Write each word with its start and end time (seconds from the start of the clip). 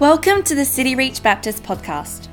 Welcome 0.00 0.42
to 0.44 0.54
the 0.54 0.64
City 0.64 0.94
Reach 0.94 1.24
Baptist 1.24 1.64
podcast. 1.64 2.28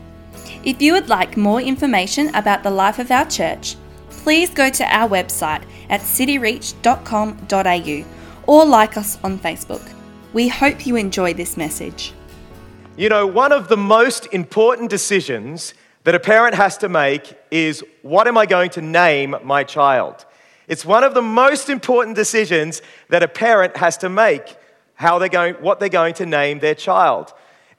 If 0.64 0.84
you 0.84 0.94
would 0.94 1.10
like 1.10 1.36
more 1.36 1.60
information 1.60 2.28
about 2.36 2.62
the 2.62 2.70
life 2.70 3.00
of 3.00 3.10
our 3.10 3.28
church, 3.28 3.76
please 4.12 4.52
go 4.52 4.70
to 4.70 4.84
our 4.84 5.10
website 5.10 5.64
at 5.90 6.02
cityreach.com.au 6.02 8.06
or 8.46 8.66
like 8.66 8.98
us 8.98 9.18
on 9.24 9.40
Facebook. 9.40 9.82
We 10.32 10.48
hope 10.48 10.86
you 10.86 10.96
enjoy 10.96 11.34
this 11.34 11.58
message. 11.58 12.14
You 12.98 13.10
know, 13.10 13.26
one 13.26 13.52
of 13.52 13.68
the 13.68 13.78
most 13.78 14.28
important 14.28 14.92
decisions 14.92 15.74
that 16.04 16.14
a 16.14 16.20
parent 16.20 16.54
has 16.54 16.78
to 16.78 16.88
make 16.88 17.36
is 17.50 17.84
what 18.04 18.28
am 18.28 18.38
I 18.38 18.46
going 18.46 18.70
to 18.72 18.82
name 18.82 19.38
my 19.44 19.64
child? 19.64 20.28
It's 20.68 20.86
one 20.86 21.04
of 21.04 21.16
the 21.16 21.24
most 21.24 21.72
important 21.72 22.16
decisions 22.16 22.84
that 23.10 23.24
a 23.24 23.28
parent 23.28 23.78
has 23.78 23.98
to 23.98 24.10
make 24.10 24.56
how 24.94 25.18
they're 25.18 25.30
going, 25.30 25.56
what 25.56 25.80
they're 25.80 25.90
going 25.90 26.14
to 26.14 26.28
name 26.28 26.60
their 26.60 26.76
child. 26.76 27.34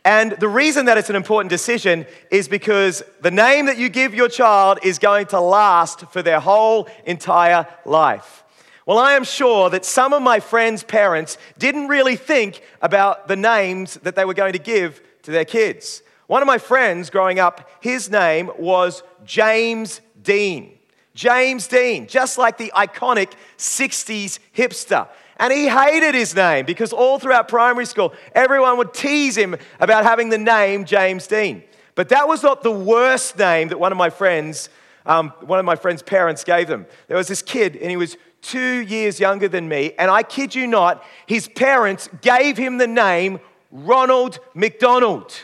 And 0.07 0.31
the 0.39 0.47
reason 0.47 0.87
that 0.87 0.97
it's 0.99 1.11
an 1.11 1.17
important 1.17 1.51
decision 1.51 2.07
is 2.31 2.47
because 2.47 3.03
the 3.23 3.31
name 3.33 3.67
that 3.67 3.77
you 3.77 3.89
give 3.89 4.15
your 4.15 4.29
child 4.29 4.79
is 4.85 5.01
going 5.01 5.27
to 5.27 5.41
last 5.41 6.07
for 6.13 6.23
their 6.23 6.39
whole 6.39 6.89
entire 7.05 7.67
life. 7.85 8.45
Well, 8.87 8.99
I 8.99 9.15
am 9.15 9.25
sure 9.25 9.69
that 9.69 9.85
some 9.85 10.13
of 10.13 10.23
my 10.23 10.39
friends' 10.39 10.85
parents 10.85 11.39
didn't 11.59 11.89
really 11.89 12.15
think 12.15 12.63
about 12.81 13.27
the 13.27 13.35
names 13.35 13.95
that 14.05 14.15
they 14.15 14.25
were 14.25 14.33
going 14.33 14.53
to 14.53 14.61
give 14.61 15.03
to 15.25 15.33
their 15.33 15.45
kids. 15.45 16.03
One 16.29 16.41
of 16.41 16.47
my 16.47 16.59
friends 16.59 17.11
growing 17.11 17.41
up, 17.41 17.69
his 17.81 18.09
name 18.09 18.53
was 18.61 19.03
James 19.25 20.01
Dean. 20.23 20.79
James 21.17 21.67
Dean, 21.67 22.07
just 22.07 22.39
like 22.39 22.59
the 22.59 22.73
iconic 22.77 23.33
60s 23.59 24.39
hipster. 24.57 25.09
And 25.39 25.53
he 25.53 25.69
hated 25.69 26.15
his 26.15 26.35
name 26.35 26.65
because 26.65 26.93
all 26.93 27.19
throughout 27.19 27.49
primary 27.49 27.85
school, 27.85 28.15
everyone 28.35 28.79
would 28.79 28.95
tease 28.95 29.37
him 29.37 29.57
about 29.81 30.05
having 30.05 30.31
the 30.31 30.39
name 30.39 30.85
James 30.85 31.27
Dean. 31.27 31.63
But 31.95 32.09
that 32.09 32.27
was 32.27 32.43
not 32.43 32.63
the 32.63 32.71
worst 32.71 33.39
name 33.39 33.69
that 33.69 33.79
one 33.79 33.93
of 33.93 33.99
my 33.99 34.11
friends, 34.11 34.69
um, 35.05 35.31
one 35.41 35.59
of 35.59 35.65
my 35.65 35.77
friend's 35.77 36.03
parents 36.03 36.45
gave 36.45 36.69
them. 36.69 36.87
There 37.09 37.17
was 37.17 37.29
this 37.29 37.43
kid, 37.43 37.77
and 37.77 37.91
he 37.91 37.97
was 37.97 38.17
two 38.41 38.79
years 38.81 39.21
younger 39.21 39.49
than 39.49 39.69
me. 39.69 39.93
And 39.99 40.11
I 40.11 40.23
kid 40.23 40.55
you 40.55 40.67
not, 40.67 41.05
his 41.27 41.49
parents 41.49 42.09
gave 42.23 42.57
him 42.57 42.79
the 42.79 42.87
name 42.87 43.41
Ronald 43.71 44.39
McDonald. 44.55 45.35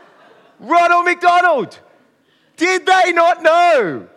Ronald 0.58 1.04
McDonald. 1.04 1.78
Did 2.56 2.86
they 2.86 3.12
not 3.12 3.42
know? 3.42 4.08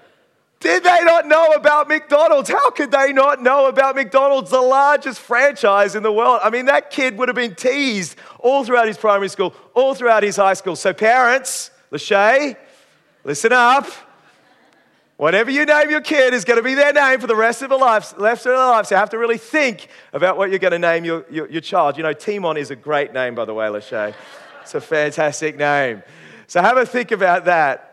Did 0.62 0.84
they 0.84 1.04
not 1.04 1.28
know 1.28 1.54
about 1.54 1.88
McDonald's? 1.88 2.48
How 2.48 2.70
could 2.70 2.92
they 2.92 3.12
not 3.12 3.42
know 3.42 3.68
about 3.68 3.96
McDonald's, 3.96 4.52
the 4.52 4.62
largest 4.62 5.20
franchise 5.20 5.96
in 5.96 6.04
the 6.04 6.12
world? 6.12 6.40
I 6.44 6.52
mean, 6.52 6.68
that 6.68 6.92
kid 6.92 7.18
would 7.18 7.30
have 7.30 7.36
been 7.36 7.56
teased 7.56 8.16
all 8.40 8.64
throughout 8.64 8.88
his 8.88 8.98
primary 8.98 9.28
school, 9.28 9.56
all 9.74 9.96
throughout 9.96 10.22
his 10.22 10.36
high 10.36 10.54
school. 10.54 10.76
So, 10.76 10.94
parents, 10.94 11.72
Lachey, 11.92 12.56
listen 13.24 13.52
up. 13.52 13.88
Whatever 15.18 15.50
you 15.50 15.66
name 15.66 15.90
your 15.90 16.02
kid 16.02 16.34
is 16.34 16.46
going 16.46 16.58
to 16.58 16.64
be 16.64 16.76
their 16.76 16.94
name 16.94 17.20
for 17.20 17.28
the 17.28 17.36
rest 17.36 17.64
of 17.64 17.70
their 17.70 17.80
lives. 17.80 18.14
Rest 18.18 18.46
of 18.46 18.52
their 18.52 18.58
lives. 18.58 18.90
So 18.90 18.96
you 18.96 19.00
have 19.00 19.12
to 19.12 19.18
really 19.18 19.38
think 19.38 19.88
about 20.14 20.38
what 20.38 20.50
you're 20.50 20.60
going 20.60 20.72
to 20.72 20.80
name 20.80 21.06
your, 21.06 21.26
your, 21.30 21.50
your 21.50 21.62
child. 21.62 21.98
You 21.98 22.04
know, 22.04 22.14
Timon 22.14 22.58
is 22.58 22.72
a 22.72 22.76
great 22.76 23.14
name, 23.14 23.36
by 23.36 23.46
the 23.46 23.54
way, 23.54 23.68
Lachey. 23.68 24.16
It's 24.62 24.74
a 24.74 24.82
fantastic 24.82 25.58
name. 25.58 26.02
So 26.48 26.62
have 26.62 26.78
a 26.78 26.86
think 26.86 27.12
about 27.12 27.46
that. 27.46 27.91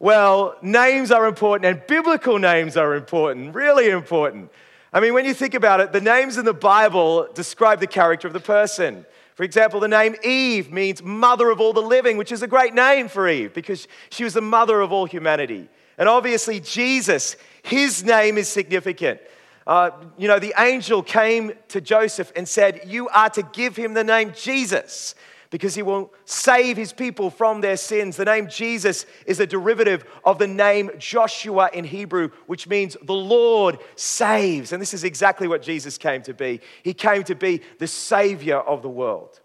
Well, 0.00 0.56
names 0.62 1.10
are 1.10 1.26
important 1.26 1.66
and 1.66 1.86
biblical 1.86 2.38
names 2.38 2.78
are 2.78 2.94
important, 2.94 3.54
really 3.54 3.90
important. 3.90 4.50
I 4.94 5.00
mean, 5.00 5.12
when 5.12 5.26
you 5.26 5.34
think 5.34 5.52
about 5.52 5.80
it, 5.80 5.92
the 5.92 6.00
names 6.00 6.38
in 6.38 6.46
the 6.46 6.54
Bible 6.54 7.28
describe 7.34 7.80
the 7.80 7.86
character 7.86 8.26
of 8.26 8.32
the 8.32 8.40
person. 8.40 9.04
For 9.34 9.42
example, 9.42 9.78
the 9.78 9.88
name 9.88 10.16
Eve 10.24 10.72
means 10.72 11.02
mother 11.02 11.50
of 11.50 11.60
all 11.60 11.74
the 11.74 11.82
living, 11.82 12.16
which 12.16 12.32
is 12.32 12.42
a 12.42 12.46
great 12.46 12.72
name 12.72 13.08
for 13.08 13.28
Eve 13.28 13.52
because 13.52 13.86
she 14.08 14.24
was 14.24 14.32
the 14.32 14.40
mother 14.40 14.80
of 14.80 14.90
all 14.90 15.04
humanity. 15.04 15.68
And 15.98 16.08
obviously, 16.08 16.60
Jesus, 16.60 17.36
his 17.62 18.02
name 18.02 18.38
is 18.38 18.48
significant. 18.48 19.20
Uh, 19.66 19.90
you 20.16 20.28
know, 20.28 20.38
the 20.38 20.54
angel 20.56 21.02
came 21.02 21.52
to 21.68 21.80
Joseph 21.82 22.32
and 22.34 22.48
said, 22.48 22.80
You 22.86 23.10
are 23.10 23.28
to 23.30 23.42
give 23.42 23.76
him 23.76 23.92
the 23.92 24.02
name 24.02 24.32
Jesus 24.34 25.14
because 25.50 25.74
he 25.74 25.82
will 25.82 26.12
save 26.24 26.76
his 26.76 26.92
people 26.92 27.28
from 27.28 27.60
their 27.60 27.76
sins. 27.76 28.16
The 28.16 28.24
name 28.24 28.48
Jesus 28.48 29.04
is 29.26 29.40
a 29.40 29.46
derivative 29.46 30.04
of 30.24 30.38
the 30.38 30.46
name 30.46 30.90
Joshua 30.98 31.70
in 31.72 31.84
Hebrew, 31.84 32.30
which 32.46 32.68
means 32.68 32.96
the 33.02 33.12
Lord 33.12 33.78
saves. 33.96 34.72
And 34.72 34.80
this 34.80 34.94
is 34.94 35.04
exactly 35.04 35.48
what 35.48 35.62
Jesus 35.62 35.98
came 35.98 36.22
to 36.22 36.34
be. 36.34 36.60
He 36.82 36.94
came 36.94 37.24
to 37.24 37.34
be 37.34 37.62
the 37.78 37.88
Savior 37.88 38.58
of 38.58 38.82
the 38.82 38.88
world. 38.88 39.40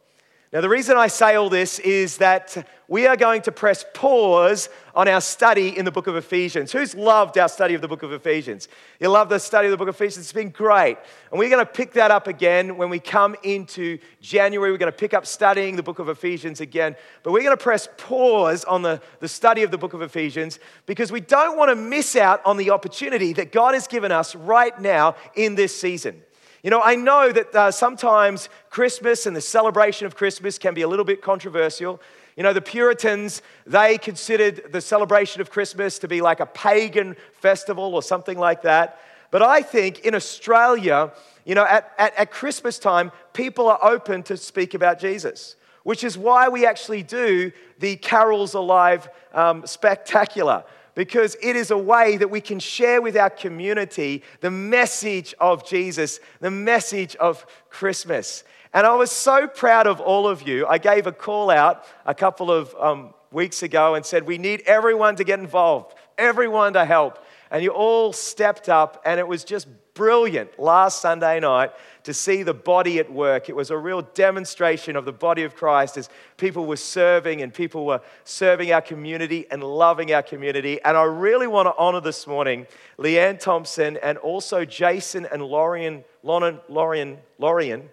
Now, 0.56 0.62
the 0.62 0.70
reason 0.70 0.96
I 0.96 1.08
say 1.08 1.36
all 1.36 1.50
this 1.50 1.80
is 1.80 2.16
that 2.20 2.66
we 2.88 3.08
are 3.08 3.18
going 3.18 3.42
to 3.42 3.52
press 3.52 3.84
pause 3.94 4.70
on 4.96 5.10
our 5.10 5.20
study 5.20 5.78
in 5.78 5.84
the 5.84 5.92
book 5.92 6.08
of 6.08 6.16
Ephesians. 6.16 6.72
Who's 6.72 6.96
loved 6.96 7.38
our 7.38 7.50
study 7.50 7.74
of 7.74 7.82
the 7.82 7.90
book 7.90 8.04
of 8.04 8.14
Ephesians? 8.14 8.70
You 9.02 9.10
love 9.10 9.28
the 9.28 9.38
study 9.38 9.68
of 9.68 9.72
the 9.72 9.78
book 9.78 9.90
of 9.90 9.96
Ephesians? 9.96 10.28
It's 10.28 10.32
been 10.32 10.52
great. 10.52 10.98
And 11.30 11.38
we're 11.38 11.50
going 11.50 11.66
to 11.66 11.70
pick 11.70 11.92
that 11.96 12.10
up 12.10 12.28
again 12.28 12.78
when 12.78 12.90
we 12.90 13.00
come 13.02 13.36
into 13.44 13.98
January. 14.22 14.72
We're 14.72 14.78
going 14.78 14.94
to 14.94 14.98
pick 14.98 15.14
up 15.14 15.26
studying 15.26 15.76
the 15.76 15.84
book 15.84 16.00
of 16.00 16.08
Ephesians 16.08 16.62
again. 16.62 16.96
But 17.24 17.34
we're 17.34 17.44
going 17.44 17.58
to 17.58 17.62
press 17.62 17.90
pause 17.98 18.64
on 18.64 18.82
the, 18.82 19.02
the 19.20 19.28
study 19.28 19.64
of 19.64 19.72
the 19.72 19.78
book 19.78 19.94
of 19.94 20.02
Ephesians 20.02 20.60
because 20.86 21.12
we 21.12 21.20
don't 21.20 21.58
want 21.58 21.68
to 21.68 21.76
miss 21.76 22.16
out 22.16 22.40
on 22.46 22.56
the 22.56 22.70
opportunity 22.70 23.34
that 23.34 23.52
God 23.52 23.74
has 23.74 23.88
given 23.88 24.14
us 24.14 24.34
right 24.36 24.80
now 24.80 25.18
in 25.36 25.56
this 25.56 25.78
season. 25.78 26.22
You 26.66 26.72
know, 26.72 26.81
I 26.81 26.96
know 26.96 27.31
that 27.31 27.53
uh, 27.53 27.70
sometimes 27.70 28.50
Christmas 28.72 29.28
and 29.28 29.36
the 29.36 29.42
celebration 29.42 30.08
of 30.08 30.16
Christmas 30.16 30.58
can 30.58 30.74
be 30.74 30.81
a 30.81 30.88
little 30.88 31.06
bit 31.06 31.22
controversial. 31.22 32.02
You 32.36 32.42
know, 32.42 32.53
the 32.53 32.59
Puritans, 32.59 33.44
they 33.68 34.00
considered 34.00 34.72
the 34.72 34.81
celebration 34.81 35.42
of 35.42 35.52
Christmas 35.52 36.00
to 36.00 36.08
be 36.08 36.22
like 36.22 36.40
a 36.40 36.48
pagan 36.48 37.18
festival 37.34 37.94
or 37.94 38.02
something 38.02 38.40
like 38.40 38.64
that. 38.64 39.00
But 39.30 39.44
I 39.44 39.62
think 39.62 40.00
in 40.00 40.16
Australia, 40.16 41.14
you 41.46 41.53
know, 41.53 41.66
at, 41.66 41.94
at, 42.00 42.16
at 42.18 42.31
Christmas 42.31 42.80
time, 42.80 43.12
people 43.34 43.70
are 43.70 43.78
open 43.84 44.24
to 44.24 44.36
speak 44.36 44.74
about 44.74 44.97
Jesus, 44.97 45.58
which 45.84 46.03
is 46.03 46.18
why 46.18 46.50
we 46.50 46.66
actually 46.66 47.03
do 47.03 47.52
the 47.78 47.96
Carols 47.97 48.56
Alive 48.56 49.08
um, 49.36 49.68
spectacular 49.68 50.64
because 50.96 51.36
it 51.42 51.56
is 51.56 51.72
a 51.72 51.78
way 51.78 52.18
that 52.18 52.30
we 52.30 52.42
can 52.42 52.60
share 52.60 53.02
with 53.02 53.16
our 53.16 53.30
community 53.30 54.24
the 54.40 54.50
message 54.50 55.36
of 55.40 55.68
Jesus, 55.68 56.20
the 56.40 56.50
message 56.50 57.16
of 57.18 57.46
Christmas. 57.70 58.44
And 58.74 58.88
I 58.88 58.96
was 58.96 59.12
so 59.12 59.48
proud 59.48 59.88
of 59.88 60.02
all 60.02 60.28
of 60.28 60.48
you. 60.48 60.66
I 60.66 60.78
gave 60.78 61.06
a 61.06 61.12
call 61.12 61.50
out 61.50 61.86
a 62.06 62.16
couple 62.16 62.52
of 62.52 62.74
um, 62.80 63.14
weeks 63.32 63.62
ago 63.62 63.96
and 63.96 64.06
said, 64.06 64.26
We 64.26 64.38
need 64.38 64.64
everyone 64.66 65.18
to 65.18 65.24
get 65.24 65.40
involved, 65.40 65.96
everyone 66.18 66.74
to 66.74 66.86
help. 66.86 67.20
And 67.52 67.64
you 67.64 67.70
all 67.70 68.12
stepped 68.12 68.68
up, 68.70 69.02
and 69.06 69.20
it 69.20 69.28
was 69.28 69.44
just 69.44 69.68
brilliant 69.94 70.60
last 70.60 71.02
Sunday 71.02 71.40
night 71.40 71.72
to 72.06 72.14
see 72.14 72.44
the 72.44 72.54
body 72.54 73.00
at 73.00 73.12
work. 73.12 73.50
It 73.50 73.56
was 73.56 73.72
a 73.72 73.78
real 73.78 74.04
demonstration 74.04 74.96
of 74.96 75.06
the 75.06 75.12
body 75.12 75.42
of 75.42 75.56
Christ 75.56 75.98
as 75.98 76.08
people 76.38 76.68
were 76.68 76.78
serving 76.78 77.42
and 77.42 77.52
people 77.52 77.84
were 77.84 78.00
serving 78.24 78.72
our 78.72 78.82
community 78.82 79.48
and 79.50 79.64
loving 79.64 80.14
our 80.14 80.22
community. 80.22 80.80
And 80.84 80.96
I 80.96 81.04
really 81.04 81.48
want 81.48 81.66
to 81.66 81.74
honor 81.78 82.00
this 82.00 82.28
morning 82.28 82.68
Leanne 83.00 83.40
Thompson 83.40 83.98
and 83.98 84.20
also 84.20 84.66
Jason 84.66 85.26
and 85.32 85.42
Lorian, 85.42 86.04
Lauren, 86.22 86.60
Lorian, 86.70 87.18
Lorian, 87.40 87.90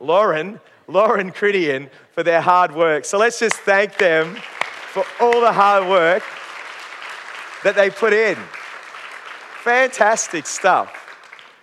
Lauren, 0.00 0.60
Lauren 0.88 1.30
Critian 1.30 1.88
for 2.10 2.24
their 2.24 2.40
hard 2.40 2.74
work. 2.74 3.04
So 3.04 3.16
let's 3.16 3.38
just 3.38 3.56
thank 3.60 3.96
them 3.96 4.34
for 4.34 5.04
all 5.20 5.40
the 5.40 5.52
hard 5.52 5.88
work 5.88 6.24
that 7.62 7.76
they 7.76 7.90
put 7.90 8.12
in. 8.12 8.36
Fantastic 9.62 10.48
stuff. 10.48 10.98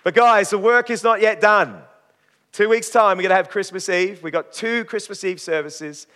But 0.02 0.14
guys, 0.14 0.48
the 0.48 0.56
work 0.56 0.88
is 0.88 1.04
not 1.04 1.20
yet 1.20 1.42
done. 1.42 1.82
Two 2.52 2.68
weeks' 2.68 2.90
time, 2.90 3.16
we're 3.16 3.22
going 3.22 3.30
to 3.30 3.36
have 3.36 3.48
Christmas 3.48 3.88
Eve. 3.88 4.22
We've 4.24 4.32
got 4.32 4.52
two 4.52 4.84
Christmas 4.84 5.22
Eve 5.22 5.40
services. 5.40 6.08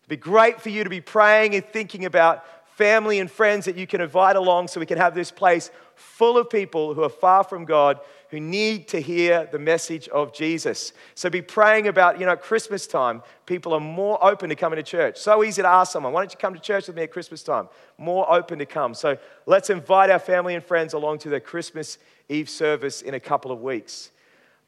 It'd 0.00 0.08
be 0.10 0.16
great 0.16 0.60
for 0.60 0.68
you 0.68 0.84
to 0.84 0.90
be 0.90 1.00
praying 1.00 1.54
and 1.54 1.64
thinking 1.64 2.04
about 2.04 2.44
family 2.76 3.18
and 3.20 3.30
friends 3.30 3.64
that 3.64 3.76
you 3.76 3.86
can 3.86 4.02
invite 4.02 4.36
along 4.36 4.68
so 4.68 4.80
we 4.80 4.86
can 4.86 4.98
have 4.98 5.14
this 5.14 5.30
place 5.30 5.70
full 5.94 6.36
of 6.36 6.50
people 6.50 6.92
who 6.94 7.02
are 7.02 7.08
far 7.08 7.42
from 7.42 7.64
God 7.64 8.00
who 8.28 8.38
need 8.38 8.86
to 8.88 9.00
hear 9.00 9.48
the 9.50 9.58
message 9.58 10.08
of 10.08 10.34
Jesus. 10.34 10.92
So 11.14 11.30
be 11.30 11.40
praying 11.40 11.88
about, 11.88 12.20
you 12.20 12.26
know, 12.26 12.36
Christmas 12.36 12.86
time, 12.86 13.22
people 13.46 13.72
are 13.72 13.80
more 13.80 14.22
open 14.22 14.50
to 14.50 14.54
coming 14.54 14.76
to 14.76 14.82
church. 14.82 15.16
So 15.16 15.42
easy 15.42 15.62
to 15.62 15.68
ask 15.68 15.90
someone, 15.92 16.12
why 16.12 16.20
don't 16.20 16.32
you 16.32 16.38
come 16.38 16.52
to 16.52 16.60
church 16.60 16.86
with 16.86 16.96
me 16.96 17.04
at 17.04 17.10
Christmas 17.10 17.42
time? 17.42 17.68
More 17.96 18.30
open 18.30 18.58
to 18.58 18.66
come. 18.66 18.92
So 18.92 19.16
let's 19.46 19.70
invite 19.70 20.10
our 20.10 20.18
family 20.18 20.54
and 20.54 20.62
friends 20.62 20.92
along 20.92 21.20
to 21.20 21.30
the 21.30 21.40
Christmas 21.40 21.96
Eve 22.28 22.50
service 22.50 23.00
in 23.00 23.14
a 23.14 23.20
couple 23.20 23.50
of 23.50 23.62
weeks. 23.62 24.10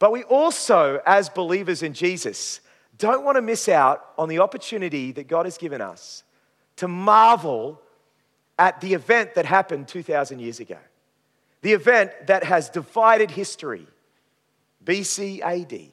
But 0.00 0.12
we 0.12 0.24
also, 0.24 1.00
as 1.06 1.28
believers 1.28 1.84
in 1.84 1.92
Jesus, 1.92 2.60
don't 2.98 3.22
want 3.22 3.36
to 3.36 3.42
miss 3.42 3.68
out 3.68 4.04
on 4.18 4.28
the 4.28 4.40
opportunity 4.40 5.12
that 5.12 5.28
God 5.28 5.44
has 5.44 5.56
given 5.56 5.80
us 5.80 6.24
to 6.76 6.88
marvel 6.88 7.80
at 8.58 8.80
the 8.80 8.94
event 8.94 9.34
that 9.34 9.44
happened 9.44 9.86
2,000 9.88 10.40
years 10.40 10.58
ago. 10.58 10.78
The 11.62 11.74
event 11.74 12.12
that 12.26 12.44
has 12.44 12.70
divided 12.70 13.30
history, 13.30 13.86
BC 14.84 15.42
AD. 15.42 15.92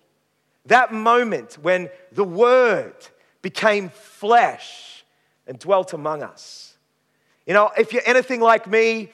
That 0.65 0.94
moment 0.94 1.57
when 1.62 1.89
the 2.13 2.24
Word 2.24 2.95
became 3.42 3.89
flesh 3.89 5.06
and 5.45 5.60
dwelt 5.60 5.92
among 5.92 6.24
us. 6.24 6.77
You 7.45 7.53
know, 7.53 7.71
if 7.77 7.92
you're 7.92 8.03
anything 8.06 8.39
like 8.39 8.68
me, 8.68 9.12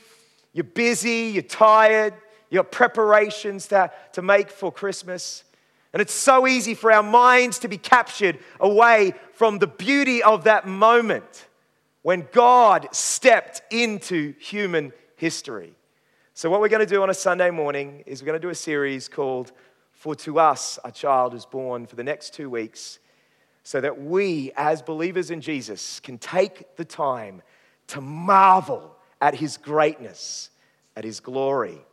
you're 0.53 0.63
busy, 0.63 1.31
you're 1.33 1.41
tired, 1.41 2.13
you 2.53 2.59
got 2.59 2.71
preparations 2.71 3.65
to, 3.69 3.91
to 4.11 4.21
make 4.21 4.51
for 4.51 4.71
Christmas. 4.71 5.43
And 5.91 6.03
it's 6.03 6.13
so 6.13 6.45
easy 6.45 6.75
for 6.75 6.91
our 6.91 7.01
minds 7.01 7.57
to 7.59 7.67
be 7.67 7.79
captured 7.79 8.37
away 8.59 9.15
from 9.33 9.57
the 9.57 9.65
beauty 9.65 10.21
of 10.21 10.43
that 10.43 10.67
moment 10.67 11.47
when 12.03 12.27
God 12.31 12.89
stepped 12.91 13.63
into 13.73 14.35
human 14.39 14.93
history. 15.15 15.73
So, 16.35 16.47
what 16.51 16.61
we're 16.61 16.69
going 16.69 16.85
to 16.87 16.93
do 16.93 17.01
on 17.01 17.09
a 17.09 17.15
Sunday 17.15 17.49
morning 17.49 18.03
is 18.05 18.21
we're 18.21 18.27
going 18.27 18.39
to 18.39 18.47
do 18.47 18.51
a 18.51 18.55
series 18.55 19.07
called 19.07 19.51
For 19.91 20.13
to 20.17 20.37
Us 20.37 20.77
a 20.85 20.91
Child 20.91 21.33
is 21.33 21.47
Born 21.47 21.87
for 21.87 21.95
the 21.95 22.03
next 22.03 22.35
two 22.35 22.51
weeks, 22.51 22.99
so 23.63 23.81
that 23.81 23.99
we, 23.99 24.51
as 24.55 24.83
believers 24.83 25.31
in 25.31 25.41
Jesus, 25.41 25.99
can 25.99 26.19
take 26.19 26.75
the 26.75 26.85
time 26.85 27.41
to 27.87 27.99
marvel 27.99 28.95
at 29.19 29.33
his 29.33 29.57
greatness, 29.57 30.51
at 30.95 31.03
his 31.03 31.19
glory. 31.19 31.83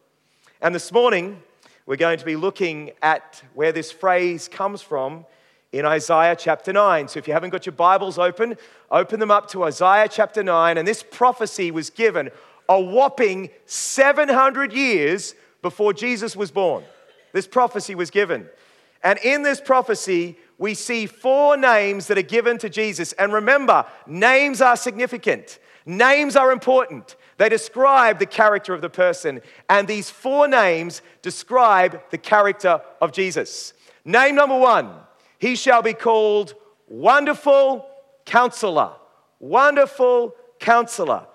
And 0.62 0.74
this 0.74 0.92
morning, 0.92 1.42
we're 1.86 1.96
going 1.96 2.18
to 2.18 2.24
be 2.26 2.36
looking 2.36 2.90
at 3.00 3.42
where 3.54 3.72
this 3.72 3.90
phrase 3.90 4.46
comes 4.46 4.82
from 4.82 5.24
in 5.72 5.86
Isaiah 5.86 6.36
chapter 6.36 6.70
9. 6.70 7.08
So 7.08 7.18
if 7.18 7.26
you 7.26 7.32
haven't 7.32 7.48
got 7.48 7.64
your 7.64 7.72
Bibles 7.72 8.18
open, 8.18 8.58
open 8.90 9.20
them 9.20 9.30
up 9.30 9.48
to 9.52 9.64
Isaiah 9.64 10.06
chapter 10.06 10.42
9. 10.42 10.76
And 10.76 10.86
this 10.86 11.02
prophecy 11.02 11.70
was 11.70 11.88
given 11.88 12.28
a 12.68 12.78
whopping 12.78 13.48
700 13.64 14.74
years 14.74 15.34
before 15.62 15.94
Jesus 15.94 16.36
was 16.36 16.50
born. 16.50 16.84
This 17.32 17.46
prophecy 17.46 17.94
was 17.94 18.10
given. 18.10 18.46
And 19.02 19.18
in 19.20 19.42
this 19.42 19.62
prophecy, 19.62 20.36
we 20.60 20.74
see 20.74 21.06
four 21.06 21.56
names 21.56 22.06
that 22.06 22.18
are 22.18 22.22
given 22.22 22.58
to 22.58 22.68
Jesus. 22.68 23.12
And 23.14 23.32
remember, 23.32 23.86
names 24.06 24.60
are 24.60 24.76
significant, 24.76 25.58
names 25.86 26.36
are 26.36 26.52
important. 26.52 27.16
They 27.38 27.48
describe 27.48 28.18
the 28.18 28.26
character 28.26 28.74
of 28.74 28.82
the 28.82 28.90
person. 28.90 29.40
And 29.70 29.88
these 29.88 30.10
four 30.10 30.46
names 30.46 31.00
describe 31.22 32.02
the 32.10 32.18
character 32.18 32.82
of 33.00 33.12
Jesus. 33.12 33.72
Name 34.04 34.34
number 34.34 34.58
one, 34.58 34.92
he 35.38 35.56
shall 35.56 35.80
be 35.80 35.94
called 35.94 36.54
Wonderful 36.86 37.88
Counselor. 38.26 38.92
Wonderful 39.38 40.34
Counselor. 40.58 41.26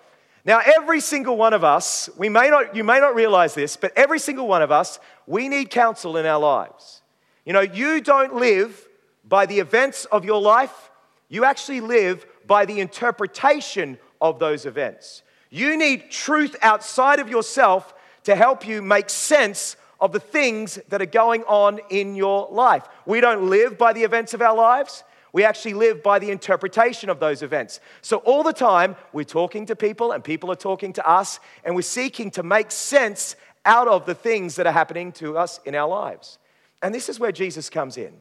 Now, 0.45 0.61
every 0.63 0.99
single 0.99 1.35
one 1.35 1.53
of 1.53 1.63
us, 1.63 2.11
we 2.15 2.29
may 2.29 2.51
not, 2.51 2.75
you 2.75 2.83
may 2.83 2.99
not 2.99 3.15
realize 3.15 3.55
this, 3.55 3.75
but 3.75 3.91
every 3.95 4.19
single 4.19 4.47
one 4.47 4.61
of 4.61 4.71
us, 4.71 4.99
we 5.25 5.49
need 5.49 5.71
counsel 5.71 6.15
in 6.17 6.27
our 6.27 6.39
lives. 6.39 7.01
You 7.43 7.53
know, 7.53 7.61
you 7.61 8.01
don't 8.01 8.35
live 8.35 8.84
by 9.27 9.45
the 9.45 9.59
events 9.59 10.05
of 10.05 10.25
your 10.25 10.41
life, 10.41 10.91
you 11.29 11.43
actually 11.43 11.81
live 11.81 12.25
by 12.45 12.65
the 12.65 12.79
interpretation 12.79 13.97
of 14.21 14.39
those 14.39 14.65
events. 14.65 15.23
You 15.49 15.77
need 15.77 16.11
truth 16.11 16.55
outside 16.61 17.19
of 17.19 17.29
yourself 17.29 17.93
to 18.23 18.35
help 18.35 18.67
you 18.67 18.81
make 18.81 19.09
sense 19.09 19.77
of 19.99 20.11
the 20.11 20.19
things 20.19 20.77
that 20.89 21.01
are 21.01 21.07
going 21.07 21.43
on 21.43 21.79
in 21.89 22.15
your 22.15 22.47
life. 22.51 22.87
We 23.05 23.21
don't 23.21 23.49
live 23.49 23.77
by 23.77 23.93
the 23.93 24.03
events 24.03 24.33
of 24.33 24.41
our 24.41 24.55
lives. 24.55 25.03
We 25.31 25.43
actually 25.43 25.73
live 25.73 26.03
by 26.03 26.19
the 26.19 26.31
interpretation 26.31 27.09
of 27.09 27.19
those 27.19 27.41
events. 27.41 27.79
So, 28.01 28.17
all 28.17 28.43
the 28.43 28.53
time, 28.53 28.95
we're 29.13 29.23
talking 29.23 29.65
to 29.65 29.75
people 29.75 30.11
and 30.11 30.23
people 30.23 30.51
are 30.51 30.55
talking 30.55 30.93
to 30.93 31.07
us, 31.07 31.39
and 31.63 31.75
we're 31.75 31.81
seeking 31.81 32.31
to 32.31 32.43
make 32.43 32.71
sense 32.71 33.35
out 33.65 33.87
of 33.87 34.05
the 34.05 34.15
things 34.15 34.55
that 34.55 34.67
are 34.67 34.71
happening 34.71 35.11
to 35.13 35.37
us 35.37 35.59
in 35.65 35.75
our 35.75 35.89
lives. 35.89 36.37
And 36.81 36.93
this 36.93 37.09
is 37.09 37.19
where 37.19 37.31
Jesus 37.31 37.69
comes 37.69 37.97
in 37.97 38.13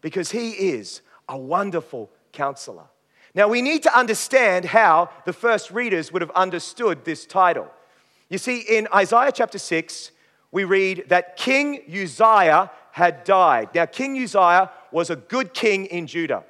because 0.00 0.30
he 0.30 0.50
is 0.50 1.02
a 1.28 1.38
wonderful 1.38 2.10
counselor. 2.32 2.84
Now, 3.34 3.48
we 3.48 3.62
need 3.62 3.82
to 3.84 3.96
understand 3.96 4.64
how 4.64 5.10
the 5.24 5.32
first 5.32 5.70
readers 5.70 6.12
would 6.12 6.22
have 6.22 6.32
understood 6.32 7.04
this 7.04 7.24
title. 7.24 7.68
You 8.28 8.38
see, 8.38 8.60
in 8.60 8.88
Isaiah 8.94 9.32
chapter 9.32 9.58
6, 9.58 10.10
we 10.50 10.64
read 10.64 11.04
that 11.08 11.36
King 11.36 11.82
Uzziah 11.88 12.70
had 12.92 13.24
died. 13.24 13.68
Now, 13.74 13.86
King 13.86 14.20
Uzziah 14.20 14.70
was 14.90 15.10
a 15.10 15.16
good 15.16 15.54
king 15.54 15.86
in 15.86 16.06
Judah. 16.06 16.44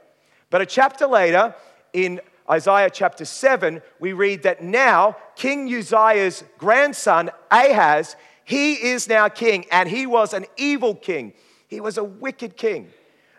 But 0.49 0.63
a 0.63 0.67
chapter 0.67 1.07
later, 1.07 1.55
in 1.93 2.21
Isaiah 2.51 2.91
chapter 2.91 3.25
7, 3.25 3.83
we 3.99 4.13
read 4.13 4.43
that 4.43 4.63
now 4.63 5.17
King 5.37 5.73
Uzziah's 5.73 6.43
grandson, 6.59 7.31
Ahaz, 7.51 8.17
he 8.45 8.73
is 8.73 9.09
now 9.09 9.29
king, 9.29 9.67
and 9.71 9.89
he 9.89 10.07
was 10.07 10.35
an 10.35 10.47
evil 10.57 10.95
king. 10.95 11.35
He 11.69 11.81
was 11.81 11.99
a 11.99 12.05
wicked 12.05 12.57
king. 12.57 12.89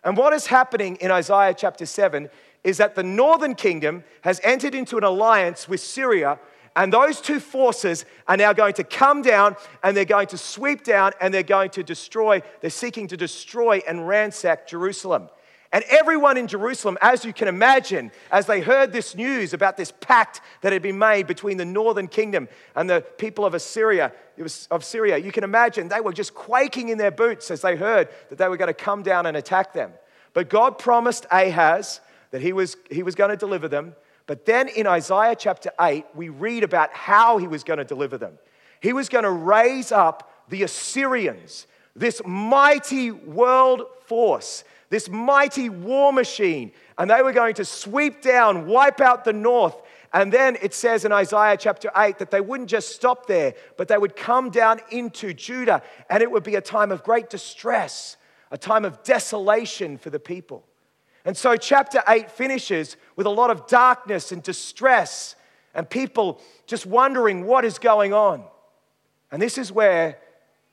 And 0.03 0.17
what 0.17 0.33
is 0.33 0.47
happening 0.47 0.95
in 0.97 1.11
Isaiah 1.11 1.53
chapter 1.53 1.85
7 1.85 2.29
is 2.63 2.77
that 2.77 2.95
the 2.95 3.03
northern 3.03 3.55
kingdom 3.55 4.03
has 4.21 4.39
entered 4.43 4.75
into 4.75 4.97
an 4.97 5.03
alliance 5.03 5.67
with 5.67 5.79
Syria, 5.79 6.39
and 6.75 6.93
those 6.93 7.19
two 7.19 7.39
forces 7.39 8.05
are 8.27 8.37
now 8.37 8.53
going 8.53 8.73
to 8.75 8.83
come 8.83 9.21
down 9.21 9.55
and 9.83 9.95
they're 9.95 10.05
going 10.05 10.27
to 10.27 10.37
sweep 10.37 10.83
down 10.83 11.11
and 11.19 11.33
they're 11.33 11.43
going 11.43 11.69
to 11.71 11.83
destroy, 11.83 12.41
they're 12.61 12.69
seeking 12.69 13.07
to 13.09 13.17
destroy 13.17 13.81
and 13.87 14.07
ransack 14.07 14.67
Jerusalem. 14.67 15.29
And 15.73 15.85
everyone 15.89 16.35
in 16.35 16.47
Jerusalem, 16.47 16.97
as 17.01 17.23
you 17.23 17.31
can 17.31 17.47
imagine, 17.47 18.11
as 18.29 18.45
they 18.45 18.59
heard 18.59 18.91
this 18.91 19.15
news 19.15 19.53
about 19.53 19.77
this 19.77 19.93
pact 20.01 20.41
that 20.61 20.73
had 20.73 20.81
been 20.81 20.97
made 20.97 21.27
between 21.27 21.55
the 21.55 21.63
northern 21.63 22.09
kingdom 22.09 22.49
and 22.75 22.89
the 22.89 23.01
people 23.17 23.45
of 23.45 23.53
Assyria, 23.53 24.11
it 24.35 24.43
was 24.43 24.67
of 24.69 24.83
Syria, 24.83 25.17
you 25.17 25.31
can 25.31 25.45
imagine 25.45 25.87
they 25.87 26.01
were 26.01 26.11
just 26.11 26.33
quaking 26.33 26.89
in 26.89 26.97
their 26.97 27.11
boots 27.11 27.49
as 27.51 27.61
they 27.61 27.77
heard 27.77 28.09
that 28.29 28.37
they 28.37 28.49
were 28.49 28.57
going 28.57 28.67
to 28.67 28.73
come 28.73 29.01
down 29.01 29.25
and 29.25 29.37
attack 29.37 29.71
them. 29.71 29.93
But 30.33 30.49
God 30.49 30.77
promised 30.77 31.25
Ahaz 31.31 32.01
that 32.31 32.41
he 32.41 32.51
was, 32.51 32.75
he 32.89 33.03
was 33.03 33.15
going 33.15 33.29
to 33.29 33.37
deliver 33.37 33.69
them. 33.69 33.95
But 34.27 34.45
then 34.45 34.67
in 34.67 34.87
Isaiah 34.87 35.35
chapter 35.37 35.71
8, 35.79 36.05
we 36.15 36.29
read 36.29 36.63
about 36.63 36.93
how 36.93 37.37
he 37.37 37.47
was 37.47 37.63
going 37.63 37.79
to 37.79 37.85
deliver 37.85 38.17
them. 38.17 38.37
He 38.81 38.93
was 38.93 39.09
going 39.09 39.23
to 39.23 39.31
raise 39.31 39.91
up 39.91 40.47
the 40.49 40.63
Assyrians, 40.63 41.67
this 41.95 42.21
mighty 42.25 43.11
world 43.11 43.83
force, 44.05 44.63
this 44.91 45.09
mighty 45.09 45.69
war 45.69 46.11
machine, 46.11 46.73
and 46.97 47.09
they 47.09 47.21
were 47.23 47.31
going 47.31 47.55
to 47.55 47.65
sweep 47.65 48.21
down, 48.21 48.67
wipe 48.67 48.99
out 48.99 49.23
the 49.23 49.31
north. 49.31 49.81
And 50.13 50.33
then 50.33 50.57
it 50.61 50.73
says 50.73 51.05
in 51.05 51.13
Isaiah 51.13 51.55
chapter 51.57 51.89
8 51.95 52.19
that 52.19 52.29
they 52.29 52.41
wouldn't 52.41 52.69
just 52.69 52.89
stop 52.89 53.25
there, 53.25 53.55
but 53.77 53.87
they 53.87 53.97
would 53.97 54.17
come 54.17 54.49
down 54.49 54.81
into 54.91 55.33
Judah, 55.33 55.81
and 56.09 56.21
it 56.21 56.29
would 56.29 56.43
be 56.43 56.55
a 56.55 56.61
time 56.61 56.91
of 56.91 57.03
great 57.03 57.29
distress, 57.29 58.17
a 58.51 58.57
time 58.57 58.83
of 58.83 59.01
desolation 59.03 59.97
for 59.97 60.09
the 60.09 60.19
people. 60.19 60.67
And 61.23 61.37
so, 61.37 61.55
chapter 61.55 62.03
8 62.05 62.29
finishes 62.29 62.97
with 63.15 63.27
a 63.27 63.29
lot 63.29 63.49
of 63.49 63.67
darkness 63.67 64.33
and 64.33 64.43
distress, 64.43 65.37
and 65.73 65.89
people 65.89 66.41
just 66.67 66.85
wondering 66.85 67.45
what 67.45 67.63
is 67.63 67.79
going 67.79 68.11
on. 68.11 68.43
And 69.31 69.41
this 69.41 69.57
is 69.57 69.71
where 69.71 70.17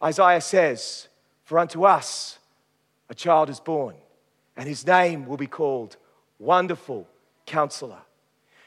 Isaiah 0.02 0.40
says, 0.40 1.06
For 1.44 1.60
unto 1.60 1.84
us 1.84 2.40
a 3.08 3.14
child 3.14 3.48
is 3.48 3.60
born, 3.60 3.94
and 4.58 4.68
his 4.68 4.86
name 4.86 5.24
will 5.24 5.38
be 5.38 5.46
called 5.46 5.96
Wonderful 6.38 7.08
Counselor. 7.46 8.00